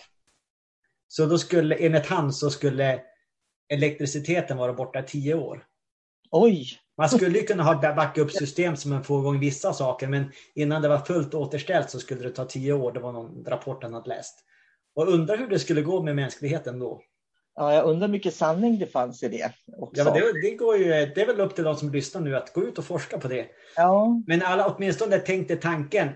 så 1.08 1.26
då 1.26 1.38
skulle 1.38 1.74
enligt 1.74 2.06
han 2.06 2.32
så 2.32 2.50
skulle 2.50 3.00
elektriciteten 3.68 4.56
vara 4.56 4.72
borta 4.72 4.98
i 4.98 5.02
tio 5.02 5.34
år. 5.34 5.64
Oj! 6.30 6.68
Man 6.96 7.08
skulle 7.10 7.38
ju 7.38 7.46
kunna 7.46 7.62
ha 7.62 7.94
backup-system 7.94 8.76
som 8.76 8.90
man 8.90 9.04
får 9.04 9.20
igång 9.20 9.40
vissa 9.40 9.72
saker 9.72 10.08
men 10.08 10.32
innan 10.54 10.82
det 10.82 10.88
var 10.88 10.98
fullt 10.98 11.34
återställt 11.34 11.90
så 11.90 12.00
skulle 12.00 12.22
det 12.22 12.30
ta 12.30 12.44
tio 12.44 12.72
år. 12.72 12.92
Det 12.92 13.00
var 13.00 13.12
någon 13.12 13.44
rapport 13.44 13.82
han 13.82 13.94
hade 13.94 14.08
läst. 14.08 14.44
Och 14.94 15.08
undrar 15.08 15.36
hur 15.36 15.48
det 15.48 15.58
skulle 15.58 15.82
gå 15.82 16.02
med 16.02 16.16
mänskligheten 16.16 16.78
då. 16.78 17.02
Ja, 17.56 17.74
jag 17.74 17.84
undrar 17.84 18.06
hur 18.06 18.12
mycket 18.12 18.34
sanning 18.34 18.78
det 18.78 18.86
fanns 18.86 19.22
i 19.22 19.28
det 19.28 19.52
också. 19.76 20.02
Ja, 20.02 20.10
det, 20.10 20.40
det, 20.42 20.54
går 20.54 20.76
ju, 20.76 20.84
det 20.86 21.20
är 21.20 21.26
väl 21.26 21.40
upp 21.40 21.54
till 21.54 21.64
de 21.64 21.76
som 21.76 21.92
lyssnar 21.92 22.20
nu 22.20 22.36
att 22.36 22.52
gå 22.52 22.62
ut 22.64 22.78
och 22.78 22.84
forska 22.84 23.18
på 23.18 23.28
det. 23.28 23.46
Ja, 23.76 24.22
Men 24.26 24.42
alla 24.42 24.66
åtminstone 24.66 25.18
tänkte 25.18 25.56
tanken. 25.56 26.08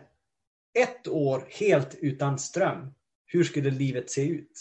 Ett 0.79 1.09
år 1.09 1.49
helt 1.61 1.95
utan 2.01 2.39
ström. 2.39 2.95
Hur 3.27 3.45
skulle 3.45 3.71
livet 3.71 4.11
se 4.11 4.29
ut? 4.29 4.53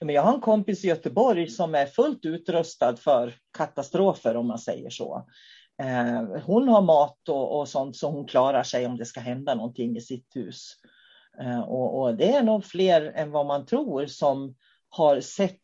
men 0.00 0.14
jag 0.14 0.22
har 0.22 0.34
en 0.34 0.40
kompis 0.40 0.84
i 0.84 0.88
Göteborg 0.88 1.48
som 1.48 1.74
är 1.74 1.86
fullt 1.86 2.24
utrustad 2.24 2.96
för 2.96 3.34
katastrofer 3.56 4.36
om 4.36 4.46
man 4.46 4.58
säger 4.58 4.90
så. 4.90 5.26
Eh, 5.82 6.42
hon 6.44 6.68
har 6.68 6.82
mat 6.82 7.28
och, 7.28 7.60
och 7.60 7.68
sånt 7.68 7.96
så 7.96 8.10
hon 8.10 8.26
klarar 8.26 8.62
sig 8.62 8.86
om 8.86 8.96
det 8.96 9.06
ska 9.06 9.20
hända 9.20 9.54
någonting 9.54 9.96
i 9.96 10.00
sitt 10.00 10.36
hus. 10.36 10.72
Eh, 11.42 11.60
och, 11.60 12.00
och 12.00 12.16
det 12.16 12.32
är 12.32 12.42
nog 12.42 12.64
fler 12.64 13.12
än 13.14 13.30
vad 13.30 13.46
man 13.46 13.66
tror 13.66 14.06
som 14.06 14.54
har 14.88 15.20
sett, 15.20 15.60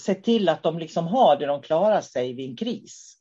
sett 0.00 0.24
till 0.24 0.48
att 0.48 0.62
de 0.62 0.78
liksom 0.78 1.06
har 1.06 1.36
det 1.36 1.46
de 1.46 1.62
klarar 1.62 2.00
sig 2.00 2.32
vid 2.34 2.50
en 2.50 2.56
kris. 2.56 3.18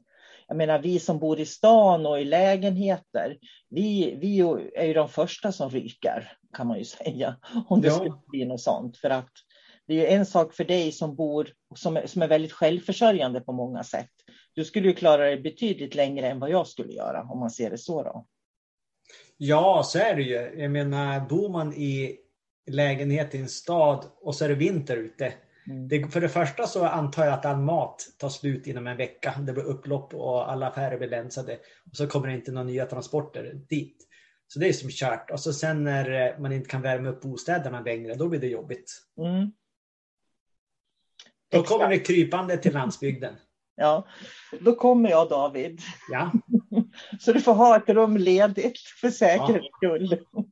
Jag 0.48 0.58
menar 0.58 0.80
vi 0.80 1.00
som 1.00 1.20
bor 1.20 1.40
i 1.40 1.46
stan 1.46 2.06
och 2.06 2.22
i 2.22 2.26
lägenheter, 2.26 3.38
vi, 3.70 4.16
vi 4.22 4.40
är 4.76 4.86
ju 4.86 4.94
de 4.94 5.10
första 5.10 5.52
som 5.52 5.70
ryker 5.70 6.32
kan 6.54 6.68
man 6.68 6.78
ju 6.78 6.86
säga. 6.86 7.36
Om 7.68 7.82
det 7.82 7.88
Ja. 7.88 7.94
skulle 7.94 8.14
bli 8.28 8.46
något 8.46 8.62
sånt. 8.62 8.98
För 8.98 9.10
att 9.10 9.30
det 9.88 9.94
är 9.94 9.98
ju 9.98 10.08
en 10.08 10.26
sak 10.26 10.54
för 10.54 10.64
dig 10.64 10.92
som 10.92 11.16
bor, 11.16 11.50
som 11.76 12.00
som 12.06 12.22
är 12.22 12.28
väldigt 12.28 12.52
självförsörjande 12.52 13.42
på 13.42 13.52
många 13.52 13.84
sätt. 13.84 14.10
Du 14.54 14.66
skulle 14.66 14.88
ju 14.88 14.94
klara 14.94 15.26
dig 15.26 15.42
betydligt 15.42 15.96
längre 15.96 16.30
än 16.30 16.40
vad 16.40 16.50
jag 16.50 16.68
skulle 16.68 16.94
göra 16.94 17.22
om 17.22 17.40
man 17.40 17.52
ser 17.52 17.70
det 17.70 17.78
så 17.78 18.04
då. 18.04 18.26
Ja, 19.38 19.84
så 19.86 20.00
är 20.00 20.16
det 20.16 20.22
ju. 20.22 20.62
Jag 20.62 20.72
menar, 20.72 21.20
bor 21.30 21.50
man 21.50 21.74
i 21.74 22.18
lägenhet 22.72 23.36
i 23.36 23.38
en 23.38 23.48
stad 23.50 24.06
och 24.22 24.36
så 24.36 24.46
är 24.46 24.50
det 24.50 24.56
vinter 24.56 24.98
ute. 24.98 25.34
Mm. 25.72 25.88
Det, 25.88 26.08
för 26.08 26.22
det 26.22 26.30
första 26.30 26.68
så 26.68 26.86
antar 26.86 27.26
jag 27.26 27.34
att 27.34 27.46
all 27.46 27.58
mat 27.58 28.08
tar 28.18 28.30
slut 28.30 28.68
inom 28.68 28.88
en 28.88 28.98
vecka. 28.98 29.36
Det 29.40 29.54
blir 29.54 29.64
upplopp 29.64 30.14
och 30.14 30.52
alla 30.52 30.68
affärer 30.68 30.98
blir 30.98 31.10
länsade. 31.10 31.54
Och 31.92 31.96
så 31.96 32.08
kommer 32.08 32.28
det 32.28 32.34
inte 32.34 32.52
några 32.52 32.68
nya 32.68 32.86
transporter 32.86 33.54
dit. 33.70 34.08
Så 34.48 34.60
det 34.60 34.68
är 34.68 34.74
som 34.74 34.90
kört. 34.90 35.32
Och 35.32 35.40
så 35.40 35.54
sen 35.54 35.84
när 35.84 36.28
eh, 36.28 36.40
man 36.40 36.52
inte 36.52 36.70
kan 36.70 36.82
värma 36.82 37.10
upp 37.10 37.22
bostäderna 37.22 37.82
längre, 37.82 38.16
då 38.16 38.28
blir 38.28 38.40
det 38.40 38.48
jobbigt. 38.48 38.92
Mm. 39.18 39.52
Då 41.52 41.64
kommer 41.64 41.90
det 41.90 42.00
krypande 42.00 42.58
till 42.58 42.74
landsbygden. 42.74 43.36
Ja, 43.76 44.08
då 44.60 44.76
kommer 44.76 45.10
jag 45.10 45.30
David. 45.30 45.82
Ja, 46.12 46.32
Så 47.20 47.34
du 47.34 47.42
får 47.42 47.54
ha 47.54 47.78
ett 47.78 47.90
rum 47.90 48.18
ledigt 48.18 48.80
för 49.02 49.10
säkerhets 49.10 49.68
skull. 49.78 50.26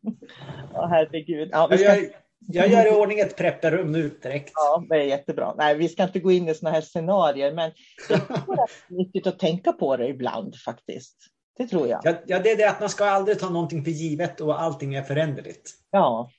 Ja, 0.74 0.88
herregud. 0.88 1.50
Ja, 1.52 1.68
vi 1.68 1.84
jag, 1.84 1.94
ska, 1.94 2.04
gör, 2.04 2.14
jag 2.40 2.68
gör 2.68 2.88
i 2.88 2.96
ordning 2.96 3.20
ett 3.20 3.38
prepperrum 3.38 3.92
nu 3.92 4.10
direkt. 4.22 4.52
ja, 4.56 4.84
det 4.90 4.96
är 4.96 5.04
jättebra. 5.04 5.54
Nej, 5.58 5.78
vi 5.78 5.90
ska 5.90 6.04
inte 6.04 6.20
gå 6.20 6.32
in 6.32 6.50
i 6.50 6.54
sådana 6.54 6.76
här 6.76 6.82
scenarier, 6.82 7.54
men 7.54 7.72
jag 8.10 8.28
tror 8.28 8.38
att 8.38 8.46
det 8.48 8.96
är 8.96 8.98
nyttigt 8.98 9.28
att 9.28 9.40
tänka 9.40 9.74
på 9.74 9.98
det 9.98 10.08
ibland 10.08 10.56
faktiskt. 10.56 11.18
Det 11.58 11.68
tror 11.68 11.88
jag. 11.88 12.02
Ja, 12.04 12.14
ja, 12.28 12.40
det 12.40 12.52
är 12.52 12.58
det 12.58 12.70
att 12.70 12.80
man 12.80 12.90
ska 12.90 13.06
aldrig 13.06 13.40
ta 13.40 13.50
någonting 13.50 13.84
för 13.84 13.92
givet 13.92 14.42
och 14.42 14.62
allting 14.62 14.96
är 14.96 15.04
föränderligt. 15.04 15.72
Ja. 15.92 16.30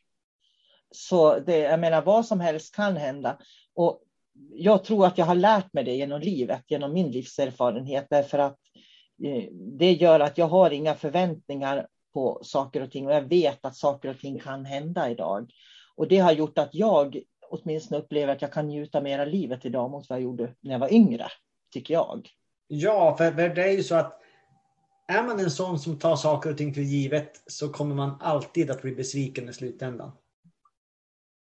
Så 0.90 1.38
det, 1.38 1.58
jag 1.58 1.80
menar, 1.80 2.02
vad 2.02 2.26
som 2.26 2.40
helst 2.40 2.74
kan 2.74 2.96
hända. 2.96 3.38
Och 3.74 4.02
jag 4.52 4.84
tror 4.84 5.06
att 5.06 5.18
jag 5.18 5.26
har 5.26 5.34
lärt 5.34 5.72
mig 5.72 5.84
det 5.84 5.94
genom 5.94 6.20
livet, 6.20 6.62
genom 6.66 6.92
min 6.92 7.10
livserfarenhet, 7.10 8.06
därför 8.10 8.38
att 8.38 8.56
eh, 9.24 9.44
det 9.78 9.92
gör 9.92 10.20
att 10.20 10.38
jag 10.38 10.46
har 10.46 10.70
inga 10.70 10.94
förväntningar 10.94 11.86
på 12.14 12.40
saker 12.42 12.82
och 12.82 12.90
ting 12.90 13.06
och 13.06 13.12
jag 13.12 13.28
vet 13.28 13.64
att 13.64 13.76
saker 13.76 14.08
och 14.08 14.18
ting 14.18 14.38
kan 14.38 14.64
hända 14.64 15.10
idag. 15.10 15.50
Och 16.00 16.08
det 16.08 16.18
har 16.18 16.32
gjort 16.32 16.58
att 16.58 16.74
jag 16.74 17.22
åtminstone 17.48 18.00
upplever 18.00 18.32
att 18.32 18.42
jag 18.42 18.52
kan 18.52 18.68
njuta 18.68 19.00
mer 19.00 19.18
av 19.18 19.26
livet 19.26 19.64
idag 19.64 19.90
mot 19.90 20.08
vad 20.08 20.18
jag 20.18 20.22
gjorde 20.22 20.54
när 20.60 20.72
jag 20.72 20.78
var 20.78 20.92
yngre, 20.92 21.26
tycker 21.72 21.94
jag. 21.94 22.28
Ja, 22.66 23.16
för, 23.16 23.32
för 23.32 23.48
det 23.48 23.64
är 23.64 23.72
ju 23.72 23.82
så 23.82 23.94
att 23.94 24.20
är 25.08 25.22
man 25.22 25.40
en 25.40 25.50
sån 25.50 25.78
som 25.78 25.98
tar 25.98 26.16
saker 26.16 26.50
och 26.50 26.56
ting 26.56 26.74
för 26.74 26.80
givet 26.80 27.42
så 27.46 27.68
kommer 27.68 27.94
man 27.94 28.16
alltid 28.20 28.70
att 28.70 28.82
bli 28.82 28.94
besviken 28.94 29.48
i 29.48 29.52
slutändan. 29.52 30.12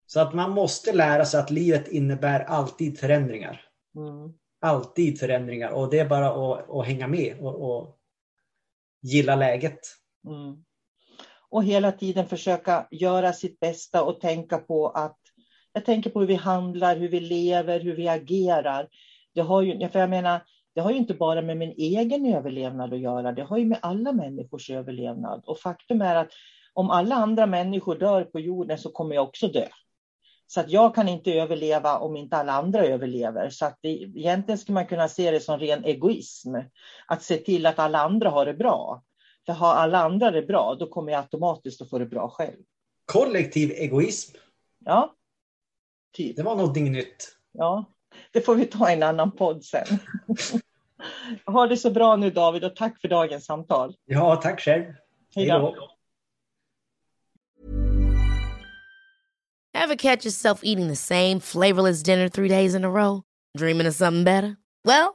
Så 0.06 0.20
att 0.20 0.34
man 0.34 0.50
måste 0.50 0.92
lära 0.92 1.24
sig 1.24 1.40
att 1.40 1.50
livet 1.50 1.88
innebär 1.88 2.40
alltid 2.40 2.98
förändringar. 2.98 3.64
Mm. 3.96 4.32
Alltid 4.60 5.18
förändringar 5.18 5.70
och 5.70 5.90
det 5.90 5.98
är 5.98 6.08
bara 6.08 6.28
att, 6.30 6.70
att 6.70 6.86
hänga 6.86 7.08
med 7.08 7.40
och, 7.40 7.76
och 7.78 7.98
gilla 9.02 9.36
läget. 9.36 9.80
Mm. 10.26 10.64
Och 11.50 11.64
hela 11.64 11.92
tiden 11.92 12.26
försöka 12.26 12.86
göra 12.90 13.32
sitt 13.32 13.60
bästa 13.60 14.02
och 14.04 14.20
tänka 14.20 14.58
på 14.58 14.88
att 14.88 15.18
jag 15.72 15.84
tänker 15.84 16.10
på 16.10 16.20
hur 16.20 16.26
vi 16.26 16.34
handlar, 16.34 16.96
hur 16.96 17.08
vi 17.08 17.20
lever, 17.20 17.80
hur 17.80 17.96
vi 17.96 18.08
agerar. 18.08 18.88
Det 19.34 19.40
har 19.40 19.62
ju, 19.62 19.88
för 19.88 19.98
jag 19.98 20.10
menar, 20.10 20.40
det 20.74 20.80
har 20.80 20.90
ju 20.90 20.96
inte 20.96 21.14
bara 21.14 21.42
med 21.42 21.56
min 21.56 21.74
egen 21.76 22.34
överlevnad 22.34 22.92
att 22.92 23.00
göra, 23.00 23.32
det 23.32 23.42
har 23.42 23.58
ju 23.58 23.64
med 23.64 23.78
alla 23.82 24.12
människors 24.12 24.70
överlevnad. 24.70 25.42
Och 25.46 25.58
faktum 25.58 26.02
är 26.02 26.16
att 26.16 26.30
om 26.72 26.90
alla 26.90 27.14
andra 27.14 27.46
människor 27.46 27.98
dör 27.98 28.24
på 28.24 28.40
jorden 28.40 28.78
så 28.78 28.90
kommer 28.90 29.14
jag 29.14 29.24
också 29.24 29.48
dö. 29.48 29.66
Så 30.46 30.60
att 30.60 30.70
jag 30.70 30.94
kan 30.94 31.08
inte 31.08 31.32
överleva 31.32 31.98
om 31.98 32.16
inte 32.16 32.36
alla 32.36 32.52
andra 32.52 32.84
överlever. 32.84 33.50
Så 33.50 33.66
att 33.66 33.78
det, 33.82 33.88
egentligen 33.88 34.58
skulle 34.58 34.74
man 34.74 34.86
kunna 34.86 35.08
se 35.08 35.30
det 35.30 35.40
som 35.40 35.58
ren 35.58 35.84
egoism. 35.84 36.54
Att 37.06 37.22
se 37.22 37.36
till 37.36 37.66
att 37.66 37.78
alla 37.78 37.98
andra 37.98 38.30
har 38.30 38.46
det 38.46 38.54
bra. 38.54 39.02
För 39.46 39.53
har 39.53 39.74
alla 39.74 39.98
andra 39.98 40.31
det 40.31 40.42
bra, 40.42 40.74
då 40.74 40.87
kommer 40.87 41.12
jag 41.12 41.20
automatiskt 41.20 41.83
att 41.83 41.90
få 41.90 41.98
det 41.98 42.07
bra 42.07 42.29
själv. 42.29 42.57
Kollektiv 43.07 43.70
egoism, 43.70 44.37
Ja, 44.85 45.14
typ. 46.16 46.37
det 46.37 46.42
var 46.42 46.57
någonting 46.57 46.92
nytt. 46.92 47.37
Ja, 47.53 47.85
det 48.33 48.40
får 48.40 48.55
vi 48.55 48.66
ta 48.66 48.90
i 48.90 48.92
en 48.94 49.03
annan 49.03 49.31
podd 49.31 49.64
sen. 49.64 49.87
ha 51.46 51.66
det 51.66 51.76
så 51.76 51.90
bra 51.90 52.16
nu 52.16 52.31
David 52.31 52.64
och 52.64 52.76
tack 52.76 53.00
för 53.00 53.09
dagens 53.09 53.44
samtal. 53.44 53.94
Ja, 54.05 54.37
tack 54.37 54.61
själv. 54.61 54.85
Hej 55.35 55.46
då. 55.46 55.76
Ever 59.74 59.96
catch 59.96 60.24
yourself 60.26 60.61
eating 60.64 60.88
the 60.88 60.96
same 60.96 61.40
flavorless 61.40 62.03
dinner 62.03 62.29
three 62.29 62.48
days 62.48 62.74
in 62.74 62.85
a 62.85 62.90
row? 62.90 63.22
Dreaming 63.59 63.87
of 63.87 63.94
something 63.94 64.24
better? 64.24 64.57
Well, 64.85 65.14